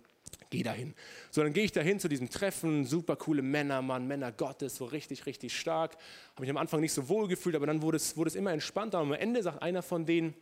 [0.50, 0.94] geh dahin.
[1.30, 4.84] So, dann gehe ich dahin zu diesem Treffen, super coole Männer, Mann, Männer Gottes, so
[4.84, 5.96] richtig, richtig stark.
[6.32, 8.52] Habe mich am Anfang nicht so wohl gefühlt, aber dann wurde es, wurde es immer
[8.52, 9.00] entspannter.
[9.00, 10.34] Und am Ende sagt einer von denen,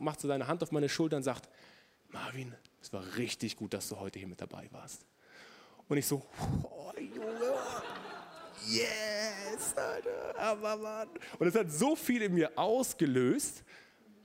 [0.00, 1.48] macht so seine Hand auf meine Schulter und sagt,
[2.10, 5.04] Marvin, es war richtig gut, dass du heute hier mit dabei warst.
[5.88, 6.22] Und ich so,
[6.64, 7.54] oh, Junge,
[8.70, 11.08] yes, Alter, aber Mann.
[11.38, 13.62] Und es hat so viel in mir ausgelöst.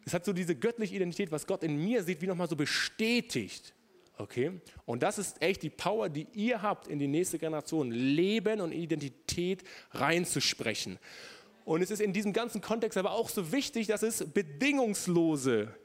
[0.05, 3.73] Es hat so diese göttliche Identität, was Gott in mir sieht, wie nochmal so bestätigt.
[4.17, 4.59] Okay?
[4.85, 8.71] Und das ist echt die Power, die ihr habt, in die nächste Generation Leben und
[8.71, 10.99] Identität reinzusprechen.
[11.65, 15.75] Und es ist in diesem ganzen Kontext aber auch so wichtig, dass es bedingungslose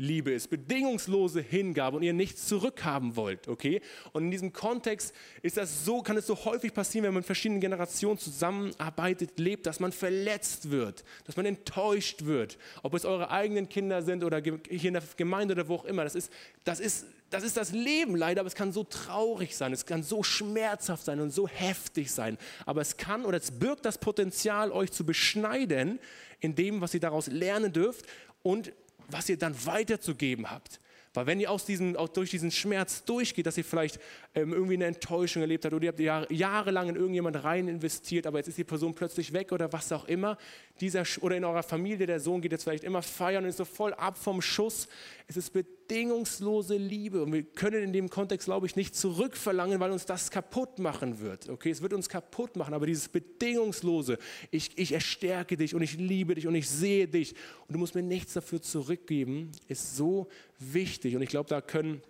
[0.00, 3.80] Liebe ist, bedingungslose Hingabe und ihr nichts zurückhaben wollt, okay?
[4.12, 7.26] Und in diesem Kontext ist das so, kann es so häufig passieren, wenn man mit
[7.26, 13.30] verschiedenen Generationen zusammenarbeitet, lebt, dass man verletzt wird, dass man enttäuscht wird, ob es eure
[13.30, 16.04] eigenen Kinder sind oder hier in der Gemeinde oder wo auch immer.
[16.04, 16.32] Das ist,
[16.64, 20.02] das ist, das ist das Leben leider, aber es kann so traurig sein, es kann
[20.02, 22.38] so schmerzhaft sein und so heftig sein.
[22.64, 25.98] Aber es kann oder es birgt das Potenzial, euch zu beschneiden
[26.40, 28.06] in dem, was ihr daraus lernen dürft
[28.42, 28.72] und
[29.08, 30.80] was ihr dann weiterzugeben habt.
[31.16, 33.98] Weil wenn ihr aus diesem, auch durch diesen Schmerz durchgeht, dass ihr vielleicht
[34.34, 38.26] ähm, irgendwie eine Enttäuschung erlebt habt oder ihr habt Jahre, jahrelang in irgendjemand rein investiert,
[38.26, 40.36] aber jetzt ist die Person plötzlich weg oder was auch immer,
[40.80, 43.64] dieser, oder in eurer Familie, der Sohn geht jetzt vielleicht immer feiern und ist so
[43.64, 44.88] voll ab vom Schuss.
[45.26, 45.54] Es ist
[45.86, 50.30] bedingungslose Liebe und wir können in dem Kontext, glaube ich, nicht zurückverlangen, weil uns das
[50.30, 51.48] kaputt machen wird.
[51.48, 54.18] Okay, es wird uns kaputt machen, aber dieses bedingungslose,
[54.50, 57.34] ich, ich erstärke dich und ich liebe dich und ich sehe dich
[57.66, 61.14] und du musst mir nichts dafür zurückgeben, ist so wichtig.
[61.16, 62.02] Und ich glaube, da können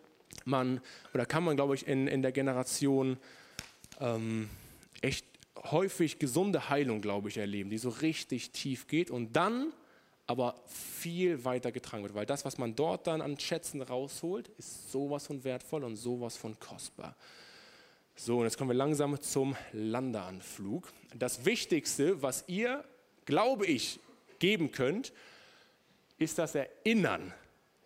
[0.45, 0.81] man
[1.13, 3.19] oder kann man, glaube ich, in, in der Generation
[4.01, 4.49] ähm,
[5.03, 5.27] echt
[5.65, 9.73] häufig gesunde Heilung, glaube ich, erleben, die so richtig tief geht und dann
[10.27, 14.91] aber viel weiter getragen wird, weil das, was man dort dann an Schätzen rausholt, ist
[14.91, 17.15] sowas von wertvoll und sowas von kostbar.
[18.17, 20.93] So, und jetzt kommen wir langsam zum Landeanflug.
[21.15, 22.85] Das Wichtigste, was ihr,
[23.25, 24.01] glaube ich,
[24.39, 25.13] geben könnt,
[26.19, 27.33] ist das Erinnern.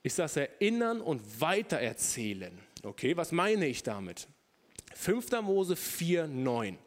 [0.03, 2.57] Ist das Erinnern und Weitererzählen.
[2.83, 4.29] Okay, was meine ich damit?
[4.95, 5.43] 5.
[5.43, 6.79] Mose 4, 9.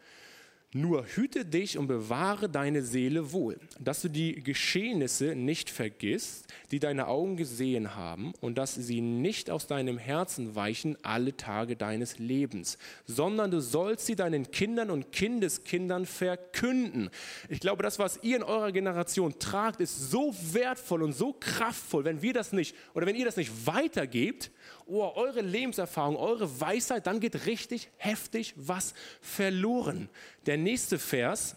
[0.76, 6.80] Nur hüte dich und bewahre deine Seele wohl, dass du die Geschehnisse nicht vergisst, die
[6.80, 12.18] deine Augen gesehen haben, und dass sie nicht aus deinem Herzen weichen alle Tage deines
[12.18, 17.12] Lebens, sondern du sollst sie deinen Kindern und Kindeskindern verkünden.
[17.50, 22.04] Ich glaube, das, was ihr in eurer Generation tragt, ist so wertvoll und so kraftvoll,
[22.04, 24.50] wenn wir das nicht oder wenn ihr das nicht weitergebt,
[24.88, 30.10] oh, eure Lebenserfahrung, eure Weisheit, dann geht richtig heftig was verloren.
[30.46, 31.56] Der nächste Vers,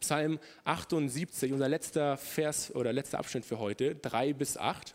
[0.00, 4.94] Psalm 78, unser letzter Vers oder letzter Abschnitt für heute, 3 bis 8.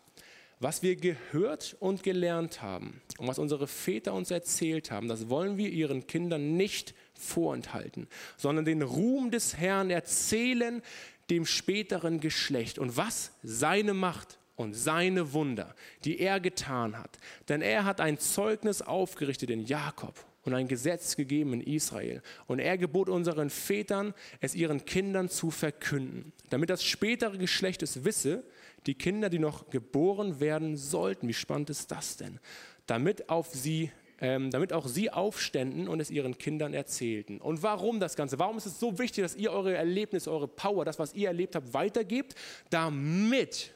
[0.59, 5.57] Was wir gehört und gelernt haben und was unsere Väter uns erzählt haben, das wollen
[5.57, 10.81] wir ihren Kindern nicht vorenthalten, sondern den Ruhm des Herrn erzählen
[11.29, 17.17] dem späteren Geschlecht und was seine Macht und seine Wunder, die er getan hat.
[17.49, 22.21] Denn er hat ein Zeugnis aufgerichtet in Jakob und ein Gesetz gegeben in Israel.
[22.47, 28.03] Und er gebot unseren Vätern, es ihren Kindern zu verkünden, damit das spätere Geschlecht es
[28.03, 28.43] wisse,
[28.85, 31.27] die Kinder, die noch geboren werden sollten.
[31.27, 32.39] Wie spannend ist das denn?
[32.85, 37.39] Damit, auf sie, ähm, damit auch sie aufständen und es ihren Kindern erzählten.
[37.39, 38.39] Und warum das Ganze?
[38.39, 41.55] Warum ist es so wichtig, dass ihr eure Erlebnisse, eure Power, das, was ihr erlebt
[41.55, 42.35] habt, weitergebt?
[42.69, 43.73] Damit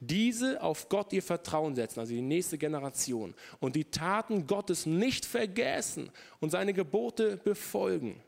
[0.00, 5.24] diese auf Gott ihr Vertrauen setzen, also die nächste Generation, und die Taten Gottes nicht
[5.24, 8.20] vergessen und seine Gebote befolgen.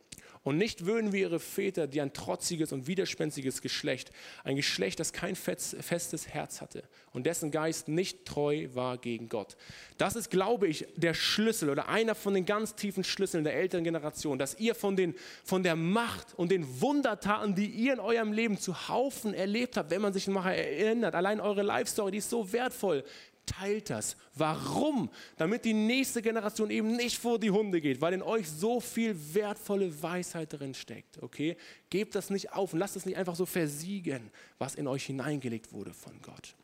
[0.42, 4.11] Und nicht würden wir ihre Väter, die ein trotziges und widerspenstiges Geschlecht,
[4.42, 9.59] ein Geschlecht, das kein festes Herz hatte und dessen Geist nicht treu war gegen Gott.
[9.98, 13.85] Das ist, glaube ich, der Schlüssel oder einer von den ganz tiefen Schlüsseln der älteren
[13.85, 18.33] Generation, dass ihr von, den, von der Macht und den Wundertaten, die ihr in eurem
[18.33, 22.18] Leben zu Haufen erlebt habt, wenn man sich nachher erinnert, allein eure Life Story, die
[22.18, 23.05] ist so wertvoll,
[23.46, 24.16] teilt das.
[24.35, 25.11] Warum?
[25.37, 29.16] Damit die nächste Generation eben nicht vor die Hunde geht, weil in euch so viel
[29.35, 31.22] wertvolle Weisheit drin steckt.
[31.22, 31.57] Okay?
[31.90, 35.72] Gebt das nicht auf und lasst es nicht einfach so versiegen, was in euch hineingelegt
[35.72, 36.55] wurde von Gott.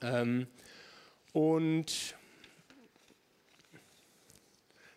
[0.00, 0.46] Ähm,
[1.32, 2.14] und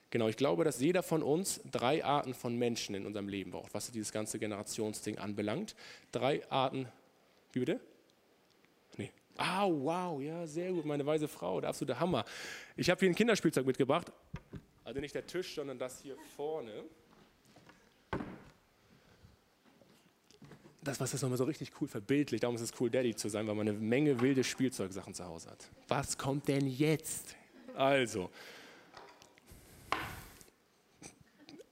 [0.10, 3.74] genau, ich glaube, dass jeder von uns drei Arten von Menschen in unserem Leben braucht,
[3.74, 5.76] was dieses ganze Generationsding anbelangt.
[6.12, 6.88] Drei Arten,
[7.54, 7.80] wie bitte?
[9.38, 12.24] Ah, wow, ja, sehr gut, meine weise Frau, der absolute Hammer.
[12.78, 14.12] Ich habe hier ein Kinderspielzeug mitgebracht.
[14.84, 16.84] Also nicht der Tisch, sondern das hier vorne.
[20.82, 23.48] Das, was das nochmal so richtig cool verbildlicht, darum ist es cool, Daddy zu sein,
[23.48, 25.70] weil man eine Menge wilde Spielzeugsachen zu Hause hat.
[25.88, 27.36] Was kommt denn jetzt?
[27.76, 28.30] Also,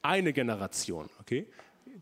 [0.02, 1.48] eine Generation, okay?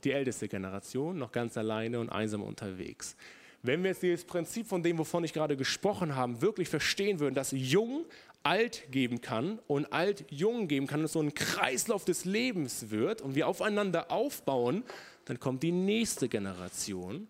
[0.04, 3.16] Die älteste Generation, noch ganz alleine und einsam unterwegs.
[3.64, 7.36] Wenn wir jetzt dieses Prinzip von dem, wovon ich gerade gesprochen habe, wirklich verstehen würden,
[7.36, 8.06] dass jung
[8.44, 13.22] alt geben kann und alt jung geben kann und so ein Kreislauf des Lebens wird
[13.22, 14.84] und wir aufeinander aufbauen,
[15.26, 17.28] dann kommt die nächste Generation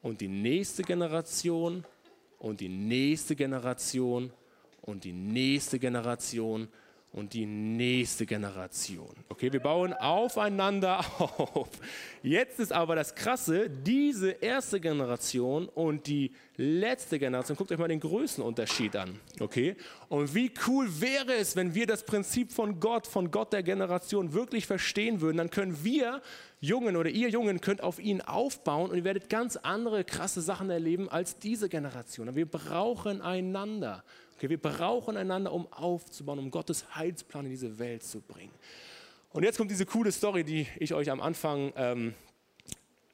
[0.00, 1.84] und die nächste Generation
[2.38, 4.32] und die nächste Generation
[4.82, 6.68] und die nächste Generation
[7.14, 9.14] und die nächste Generation.
[9.28, 11.68] Okay, wir bauen aufeinander auf.
[12.22, 17.86] Jetzt ist aber das Krasse, diese erste Generation und die letzte Generation, guckt euch mal
[17.86, 19.20] den Größenunterschied an.
[19.38, 19.76] Okay,
[20.08, 24.32] und wie cool wäre es, wenn wir das Prinzip von Gott, von Gott der Generation
[24.32, 26.20] wirklich verstehen würden, dann können wir
[26.60, 30.68] Jungen oder ihr Jungen könnt auf ihn aufbauen und ihr werdet ganz andere krasse Sachen
[30.68, 32.34] erleben als diese Generation.
[32.34, 34.02] Wir brauchen einander.
[34.36, 38.52] Okay, wir brauchen einander, um aufzubauen, um Gottes Heilsplan in diese Welt zu bringen.
[39.30, 42.14] Und jetzt kommt diese coole Story, die ich euch am Anfang, ähm,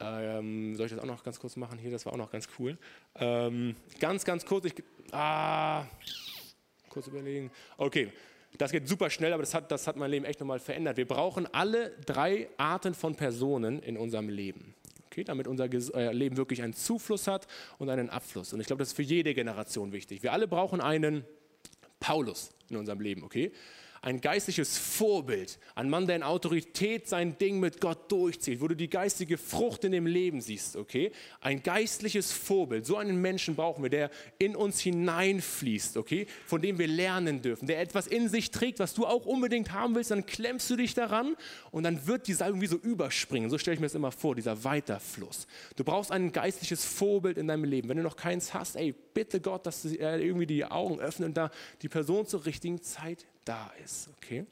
[0.00, 1.78] ähm, soll ich das auch noch ganz kurz machen?
[1.78, 2.78] Hier, das war auch noch ganz cool.
[3.16, 4.74] Ähm, ganz, ganz kurz, ich,
[5.12, 5.84] ah,
[6.90, 7.52] Kurz überlegen.
[7.76, 8.12] Okay,
[8.58, 10.96] das geht super schnell, aber das hat, das hat mein Leben echt nochmal verändert.
[10.96, 14.74] Wir brauchen alle drei Arten von Personen in unserem Leben.
[15.10, 18.52] Okay, damit unser äh, Leben wirklich einen Zufluss hat und einen Abfluss.
[18.52, 20.22] Und ich glaube, das ist für jede Generation wichtig.
[20.22, 21.24] Wir alle brauchen einen
[21.98, 23.50] Paulus in unserem Leben, okay?
[24.02, 28.74] Ein geistliches Vorbild, ein Mann, der in Autorität sein Ding mit Gott durchzieht, wo du
[28.74, 31.12] die geistige Frucht in dem Leben siehst, okay?
[31.40, 36.26] Ein geistliches Vorbild, so einen Menschen brauchen wir, der in uns hineinfließt, okay?
[36.46, 39.94] Von dem wir lernen dürfen, der etwas in sich trägt, was du auch unbedingt haben
[39.94, 41.36] willst, dann klemmst du dich daran
[41.70, 43.50] und dann wird die Salbung wie so überspringen.
[43.50, 45.46] So stelle ich mir das immer vor, dieser Weiterfluss.
[45.76, 47.90] Du brauchst ein geistliches Vorbild in deinem Leben.
[47.90, 51.36] Wenn du noch keins hast, ey, bitte Gott, dass du irgendwie die Augen öffnen und
[51.36, 51.50] da
[51.82, 54.08] die Person zur richtigen Zeit da ist.
[54.16, 54.46] Okay?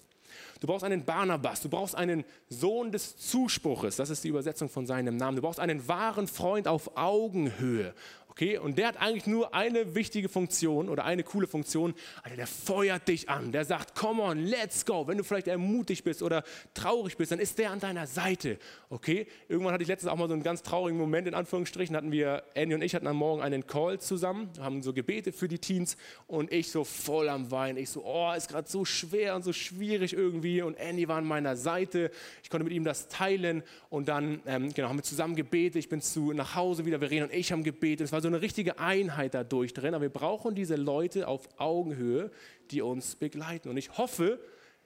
[0.61, 4.87] Du brauchst einen Barnabas, du brauchst einen Sohn des Zuspruches, das ist die Übersetzung von
[4.87, 5.37] seinem Namen.
[5.37, 7.95] Du brauchst einen wahren Freund auf Augenhöhe.
[8.39, 11.93] Okay, und der hat eigentlich nur eine wichtige Funktion oder eine coole Funktion.
[12.23, 13.51] Also der feuert dich an.
[13.51, 15.09] Der sagt, come on, let's go.
[15.09, 18.61] Wenn du vielleicht ermutigt bist oder traurig bist, dann ist der an deiner Seite.
[18.91, 22.13] Okay, irgendwann hatte ich letztens auch mal so einen ganz traurigen Moment, in Anführungsstrichen, hatten
[22.13, 25.59] wir, Andy und ich hatten am Morgen einen Call zusammen, haben so gebetet für die
[25.59, 25.97] Teens
[26.29, 27.77] und ich so voll am Weinen.
[27.77, 30.63] Ich so, oh, ist gerade so schwer und so schwierig irgendwie.
[30.63, 32.13] Und Andy war an meiner Seite.
[32.45, 35.75] Ich konnte mit ihm das teilen und dann, ähm, genau, haben wir zusammen gebetet.
[35.75, 38.05] Ich bin zu, nach Hause wieder, Verena und ich haben gebetet.
[38.05, 42.31] Es war so eine richtige Einheit dadurch drin, aber wir brauchen diese Leute auf Augenhöhe,
[42.71, 43.69] die uns begleiten.
[43.69, 44.39] Und ich hoffe,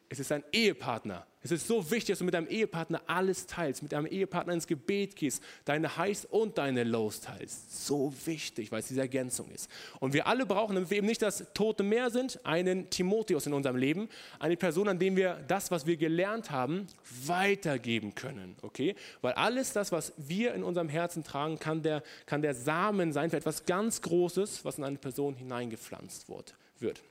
[0.09, 1.27] es ist ein Ehepartner.
[1.45, 4.69] Es ist so wichtig, dass du mit deinem Ehepartner alles teilst, mit deinem Ehepartner ins
[4.69, 7.87] Gebet gehst, deine Highs und deine Lows teilst.
[7.87, 9.69] So wichtig, weil es diese Ergänzung ist.
[9.99, 13.55] Und wir alle brauchen, damit wir eben nicht das tote Meer sind, einen Timotheus in
[13.55, 16.87] unserem Leben, eine Person, an dem wir das, was wir gelernt haben,
[17.27, 18.55] weitergeben können.
[18.63, 18.95] Okay?
[19.21, 23.31] Weil alles das, was wir in unserem Herzen tragen, kann der, kann der Samen sein
[23.31, 27.03] für etwas ganz Großes, was in eine Person hineingepflanzt wird.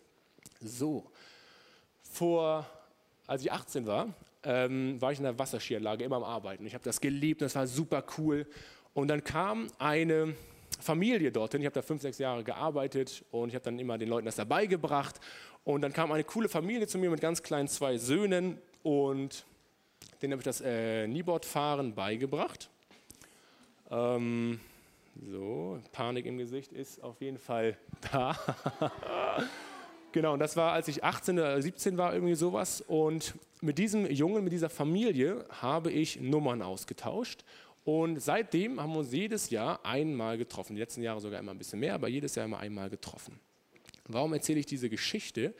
[0.61, 1.11] So.
[2.03, 2.65] Vor
[3.31, 4.13] als ich 18 war,
[4.43, 6.65] ähm, war ich in der Wasserskianlage immer am Arbeiten.
[6.65, 8.45] Ich habe das geliebt, das war super cool.
[8.93, 10.35] Und dann kam eine
[10.81, 11.61] Familie dorthin.
[11.61, 14.35] Ich habe da fünf, sechs Jahre gearbeitet und ich habe dann immer den Leuten das
[14.35, 15.21] dabei gebracht.
[15.63, 19.45] Und dann kam eine coole Familie zu mir mit ganz kleinen zwei Söhnen und
[20.21, 22.69] denen habe ich das äh, Kneeboardfahren beigebracht.
[23.89, 24.59] Ähm,
[25.31, 27.77] so, Panik im Gesicht ist auf jeden Fall
[28.11, 28.37] da.
[30.11, 32.81] Genau, und das war, als ich 18 oder 17 war, irgendwie sowas.
[32.81, 37.45] Und mit diesem Jungen, mit dieser Familie habe ich Nummern ausgetauscht.
[37.83, 40.75] Und seitdem haben wir uns jedes Jahr einmal getroffen.
[40.75, 43.39] Die letzten Jahre sogar immer ein bisschen mehr, aber jedes Jahr immer einmal getroffen.
[44.07, 45.53] Warum erzähle ich diese Geschichte?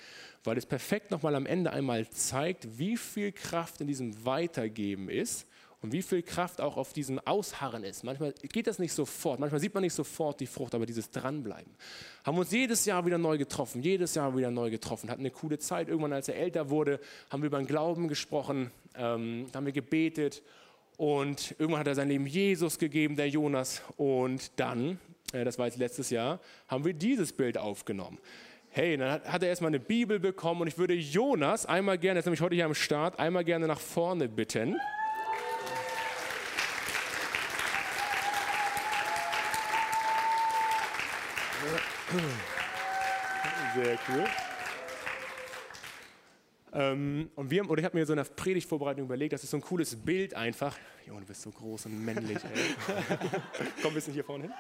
[0.44, 5.48] Weil es perfekt nochmal am Ende einmal zeigt, wie viel Kraft in diesem Weitergeben ist
[5.82, 8.04] und wie viel Kraft auch auf diesem Ausharren ist.
[8.04, 11.74] Manchmal geht das nicht sofort, manchmal sieht man nicht sofort die Frucht, aber dieses Dranbleiben.
[12.24, 15.58] Haben uns jedes Jahr wieder neu getroffen, jedes Jahr wieder neu getroffen, hatten eine coole
[15.58, 15.90] Zeit.
[15.90, 20.44] Irgendwann, als er älter wurde, haben wir über den Glauben gesprochen, ähm, haben wir gebetet
[20.98, 23.82] und irgendwann hat er sein Leben Jesus gegeben, der Jonas.
[23.98, 25.00] Und dann,
[25.34, 28.20] äh, das war jetzt letztes Jahr, haben wir dieses Bild aufgenommen
[28.74, 32.20] hey, dann hat, hat, er erstmal eine Bibel bekommen und ich würde Jonas einmal gerne,
[32.20, 34.78] jetzt nämlich heute hier am Start, einmal gerne nach vorne bitten.
[43.74, 44.26] Sehr cool.
[46.74, 49.62] Ähm, und wir, oder ich habe mir so eine Predigtvorbereitung überlegt, das ist so ein
[49.62, 50.78] cooles Bild einfach.
[51.06, 52.38] Jo, du bist so groß und männlich.
[53.82, 54.54] Komm ein bisschen hier vorne hin.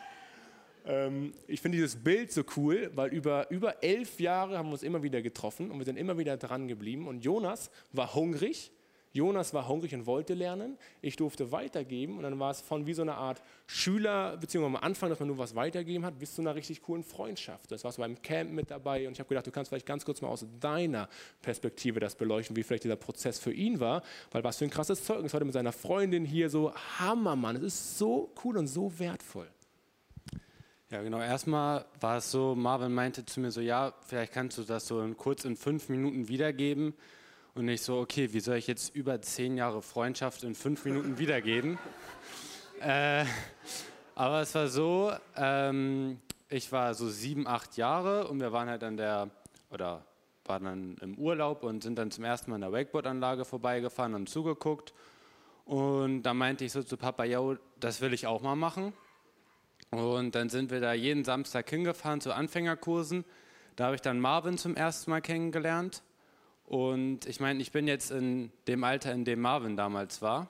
[0.85, 4.83] Ähm, ich finde dieses Bild so cool, weil über, über elf Jahre haben wir uns
[4.83, 7.07] immer wieder getroffen und wir sind immer wieder dran geblieben.
[7.07, 8.71] Und Jonas war hungrig
[9.13, 10.77] Jonas war hungrig und wollte lernen.
[11.01, 14.83] Ich durfte weitergeben und dann war es von wie so eine Art Schüler, beziehungsweise am
[14.83, 17.71] Anfang, dass man nur was weitergeben hat, bis zu einer richtig coolen Freundschaft.
[17.71, 20.05] Das warst du beim Camp mit dabei und ich habe gedacht, du kannst vielleicht ganz
[20.05, 21.09] kurz mal aus deiner
[21.41, 25.03] Perspektive das beleuchten, wie vielleicht dieser Prozess für ihn war, weil was für ein krasses
[25.03, 27.57] Zeugnis heute mit seiner Freundin hier so Hammer, Mann.
[27.57, 29.47] Es ist so cool und so wertvoll.
[30.91, 31.21] Ja, genau.
[31.21, 35.01] Erstmal war es so, Marvin meinte zu mir so, ja, vielleicht kannst du das so
[35.01, 36.93] in, kurz in fünf Minuten wiedergeben.
[37.53, 41.17] Und ich so, okay, wie soll ich jetzt über zehn Jahre Freundschaft in fünf Minuten
[41.17, 41.77] wiedergeben?
[42.79, 43.25] äh,
[44.15, 48.83] aber es war so, ähm, ich war so sieben, acht Jahre und wir waren halt
[48.83, 49.29] an der,
[49.69, 50.05] oder
[50.45, 54.29] waren dann im Urlaub und sind dann zum ersten Mal an der Wakeboard-Anlage vorbeigefahren und
[54.29, 54.93] zugeguckt.
[55.65, 57.41] Und da meinte ich so zu Papa, ja,
[57.79, 58.93] das will ich auch mal machen.
[59.89, 63.25] Und dann sind wir da jeden Samstag hingefahren zu Anfängerkursen.
[63.75, 66.01] Da habe ich dann Marvin zum ersten Mal kennengelernt.
[66.71, 70.47] Und ich meine, ich bin jetzt in dem Alter, in dem Marvin damals war.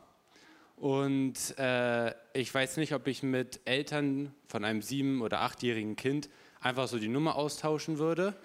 [0.76, 6.30] Und äh, ich weiß nicht, ob ich mit Eltern von einem sieben- oder achtjährigen Kind
[6.60, 8.36] einfach so die Nummer austauschen würde.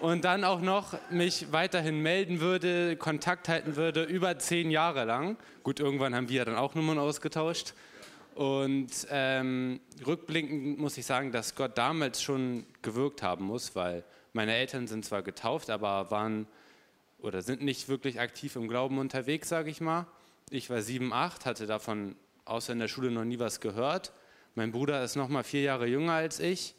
[0.00, 5.36] und dann auch noch mich weiterhin melden würde, Kontakt halten würde, über zehn Jahre lang.
[5.62, 7.74] Gut, irgendwann haben wir dann auch Nummern ausgetauscht.
[8.34, 14.54] Und ähm, rückblickend muss ich sagen, dass Gott damals schon gewirkt haben muss, weil meine
[14.54, 16.46] Eltern sind zwar getauft, aber waren
[17.18, 20.06] oder sind nicht wirklich aktiv im Glauben unterwegs, sage ich mal.
[20.50, 24.12] Ich war sieben, acht, hatte davon außer in der Schule noch nie was gehört.
[24.54, 26.74] Mein Bruder ist noch mal vier Jahre jünger als ich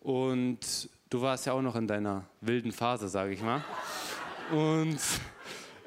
[0.00, 3.64] und du warst ja auch noch in deiner wilden Phase, sage ich mal.
[4.52, 4.98] Und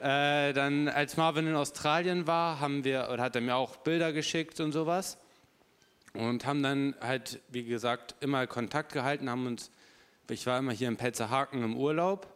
[0.01, 4.13] äh, dann, als Marvin in Australien war, haben wir, oder hat er mir auch Bilder
[4.13, 5.17] geschickt und sowas.
[6.13, 9.71] Und haben dann halt, wie gesagt, immer Kontakt gehalten, haben uns,
[10.29, 12.27] ich war immer hier in Petzerhaken im Urlaub.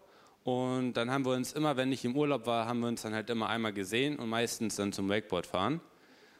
[0.43, 3.13] Und dann haben wir uns immer, wenn ich im Urlaub war, haben wir uns dann
[3.13, 5.79] halt immer einmal gesehen und meistens dann zum Wakeboard fahren.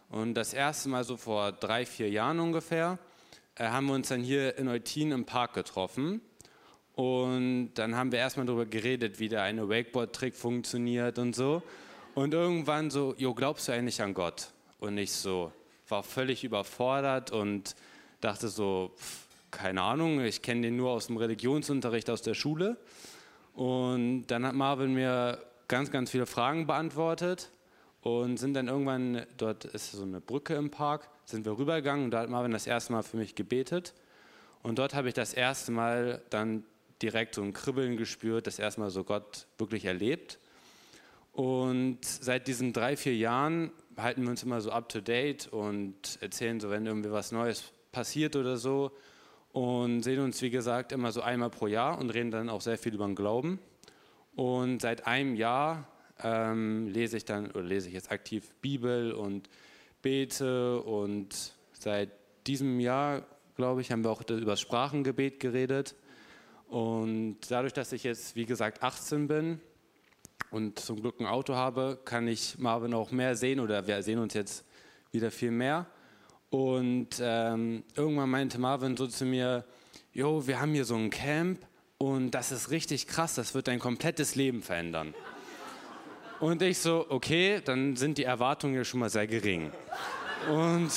[0.10, 3.00] Und das erste Mal so vor drei, vier Jahren ungefähr,
[3.56, 6.22] äh, haben wir uns dann hier in Eutin im Park getroffen.
[6.96, 11.64] Und dann haben wir erstmal darüber geredet, wie der eine Wakeboard-Trick funktioniert und so.
[12.14, 14.52] Und irgendwann so, jo, glaubst du eigentlich an Gott?
[14.80, 15.52] Und ich so,
[15.88, 17.76] war völlig überfordert und
[18.22, 19.23] dachte so, pff,
[19.54, 22.78] keine Ahnung, ich kenne den nur aus dem Religionsunterricht aus der Schule.
[23.54, 27.52] Und dann hat Marvin mir ganz, ganz viele Fragen beantwortet
[28.02, 32.12] und sind dann irgendwann, dort ist so eine Brücke im Park, sind wir rübergegangen und
[32.12, 33.94] da hat Marvin das erste Mal für mich gebetet.
[34.64, 36.64] Und dort habe ich das erste Mal dann
[37.02, 40.40] direkt so ein Kribbeln gespürt, das erste Mal so Gott wirklich erlebt.
[41.32, 46.18] Und seit diesen drei, vier Jahren halten wir uns immer so up to date und
[46.22, 48.92] erzählen so, wenn irgendwie was Neues passiert oder so.
[49.54, 52.78] Und sehen uns, wie gesagt, immer so einmal pro Jahr und reden dann auch sehr
[52.78, 53.60] viel über den Glauben.
[54.36, 55.88] Und seit einem Jahr
[56.24, 59.48] ähm, lese ich dann, oder lese ich jetzt aktiv Bibel und
[60.02, 60.82] bete.
[60.82, 62.10] Und seit
[62.48, 65.96] diesem Jahr, glaube ich, haben wir auch über Sprachengebet geredet.
[66.68, 69.62] Und dadurch, dass ich jetzt, wie gesagt, 18 bin
[70.50, 74.18] und zum Glück ein Auto habe, kann ich Marvin auch mehr sehen oder wir sehen
[74.18, 74.66] uns jetzt
[75.12, 75.86] wieder viel mehr.
[76.54, 79.66] Und ähm, irgendwann meinte Marvin so zu mir,
[80.12, 81.66] Jo, wir haben hier so ein Camp
[81.98, 85.16] und das ist richtig krass, das wird dein komplettes Leben verändern.
[86.40, 89.72] Und ich so, okay, dann sind die Erwartungen ja schon mal sehr gering.
[90.48, 90.92] Und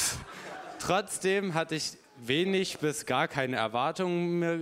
[0.78, 4.58] trotzdem hatte ich wenig bis gar keine Erwartungen mehr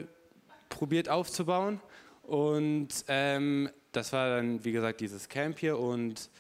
[0.69, 1.81] probiert aufzubauen.
[2.23, 5.77] Und ähm, das war dann, wie gesagt, dieses Camp hier.
[5.77, 6.31] Und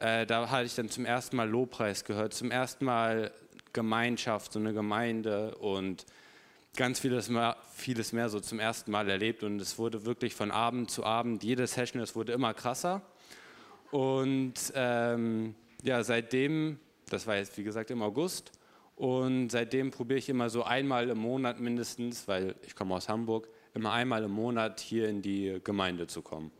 [0.00, 3.30] äh, da hatte ich dann zum ersten Mal Lobpreis gehört, zum ersten Mal
[3.72, 6.06] Gemeinschaft, so eine Gemeinde und
[6.76, 9.42] ganz vieles mehr, vieles mehr so zum ersten Mal erlebt.
[9.42, 13.02] Und es wurde wirklich von Abend zu Abend, jede Session, es wurde immer krasser.
[13.90, 18.52] Und ähm, ja, seitdem, das war jetzt wie gesagt im August,
[19.00, 23.48] und seitdem probiere ich immer so einmal im Monat mindestens, weil ich komme aus Hamburg,
[23.72, 26.50] immer einmal im Monat hier in die Gemeinde zu kommen.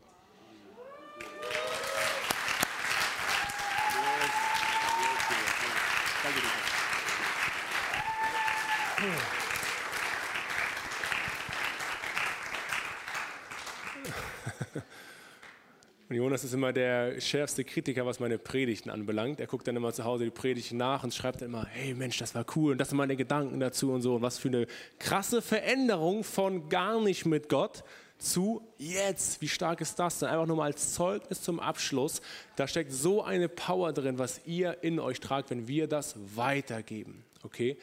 [16.09, 19.39] Und Jonas ist immer der schärfste Kritiker, was meine Predigten anbelangt.
[19.39, 22.17] Er guckt dann immer zu Hause die Predigten nach und schreibt dann immer, hey Mensch,
[22.17, 24.15] das war cool und das sind meine Gedanken dazu und so.
[24.15, 24.67] Und was für eine
[24.99, 27.83] krasse Veränderung von gar nicht mit Gott
[28.19, 29.41] zu jetzt.
[29.41, 30.29] Wie stark ist das denn?
[30.29, 32.21] Einfach nur mal als Zeugnis zum Abschluss.
[32.55, 37.23] Da steckt so eine Power drin, was ihr in euch tragt, wenn wir das weitergeben.
[37.43, 37.77] Okay?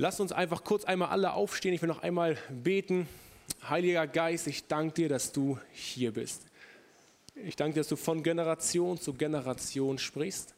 [0.00, 1.74] Lasst uns einfach kurz einmal alle aufstehen.
[1.74, 3.06] Ich will noch einmal beten.
[3.68, 6.40] Heiliger Geist, ich danke dir, dass du hier bist.
[7.44, 10.54] Ich danke dir, dass du von Generation zu Generation sprichst.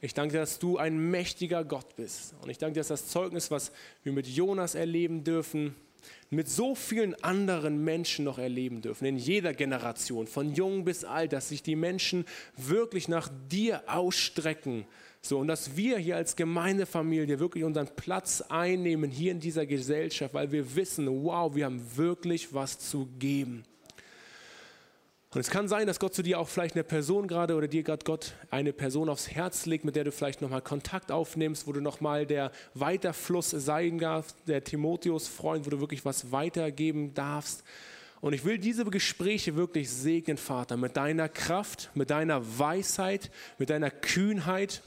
[0.00, 2.32] Ich danke dir, dass du ein mächtiger Gott bist.
[2.40, 3.72] Und ich danke dir, dass das Zeugnis, was
[4.04, 5.74] wir mit Jonas erleben dürfen,
[6.30, 11.34] mit so vielen anderen Menschen noch erleben dürfen, in jeder Generation, von jung bis alt,
[11.34, 12.24] dass sich die Menschen
[12.56, 14.86] wirklich nach dir ausstrecken.
[15.20, 20.32] So, und dass wir hier als Gemeindefamilie wirklich unseren Platz einnehmen hier in dieser Gesellschaft,
[20.32, 23.64] weil wir wissen, wow, wir haben wirklich was zu geben.
[25.34, 27.82] Und es kann sein, dass Gott zu dir auch vielleicht eine Person gerade oder dir
[27.82, 31.72] gerade Gott eine Person aufs Herz legt, mit der du vielleicht nochmal Kontakt aufnimmst, wo
[31.72, 37.62] du nochmal der Weiterfluss sein darfst, der Timotheus-Freund, wo du wirklich was weitergeben darfst.
[38.22, 43.68] Und ich will diese Gespräche wirklich segnen, Vater, mit deiner Kraft, mit deiner Weisheit, mit
[43.68, 44.82] deiner Kühnheit,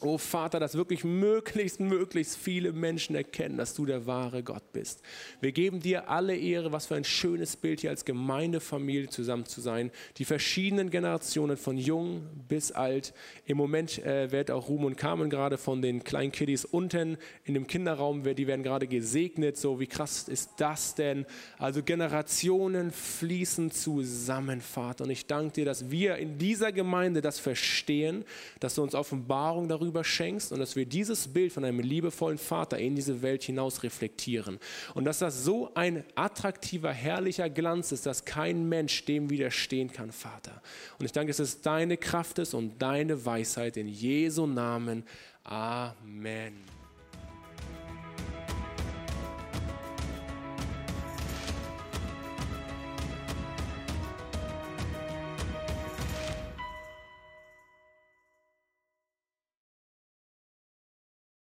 [0.00, 5.02] Oh Vater, dass wirklich möglichst, möglichst viele Menschen erkennen, dass du der wahre Gott bist.
[5.40, 9.60] Wir geben dir alle Ehre, was für ein schönes Bild hier als Gemeindefamilie zusammen zu
[9.60, 9.90] sein.
[10.18, 13.12] Die verschiedenen Generationen von jung bis alt.
[13.44, 17.54] Im Moment äh, wird auch Ruhm und Carmen gerade von den kleinen Kiddies unten in
[17.54, 19.56] dem Kinderraum, die werden gerade gesegnet.
[19.56, 21.26] So, wie krass ist das denn?
[21.58, 25.04] Also Generationen fließen zusammen, Vater.
[25.04, 28.24] Und ich danke dir, dass wir in dieser Gemeinde das verstehen,
[28.60, 32.38] dass du uns Offenbarung darüber darüber schenkst und dass wir dieses Bild von einem liebevollen
[32.38, 34.58] Vater in diese Welt hinaus reflektieren.
[34.94, 40.12] Und dass das so ein attraktiver, herrlicher Glanz ist, dass kein Mensch dem widerstehen kann,
[40.12, 40.62] Vater.
[40.98, 45.04] Und ich danke, dass es deine Kraft ist und deine Weisheit in Jesu Namen.
[45.44, 46.77] Amen.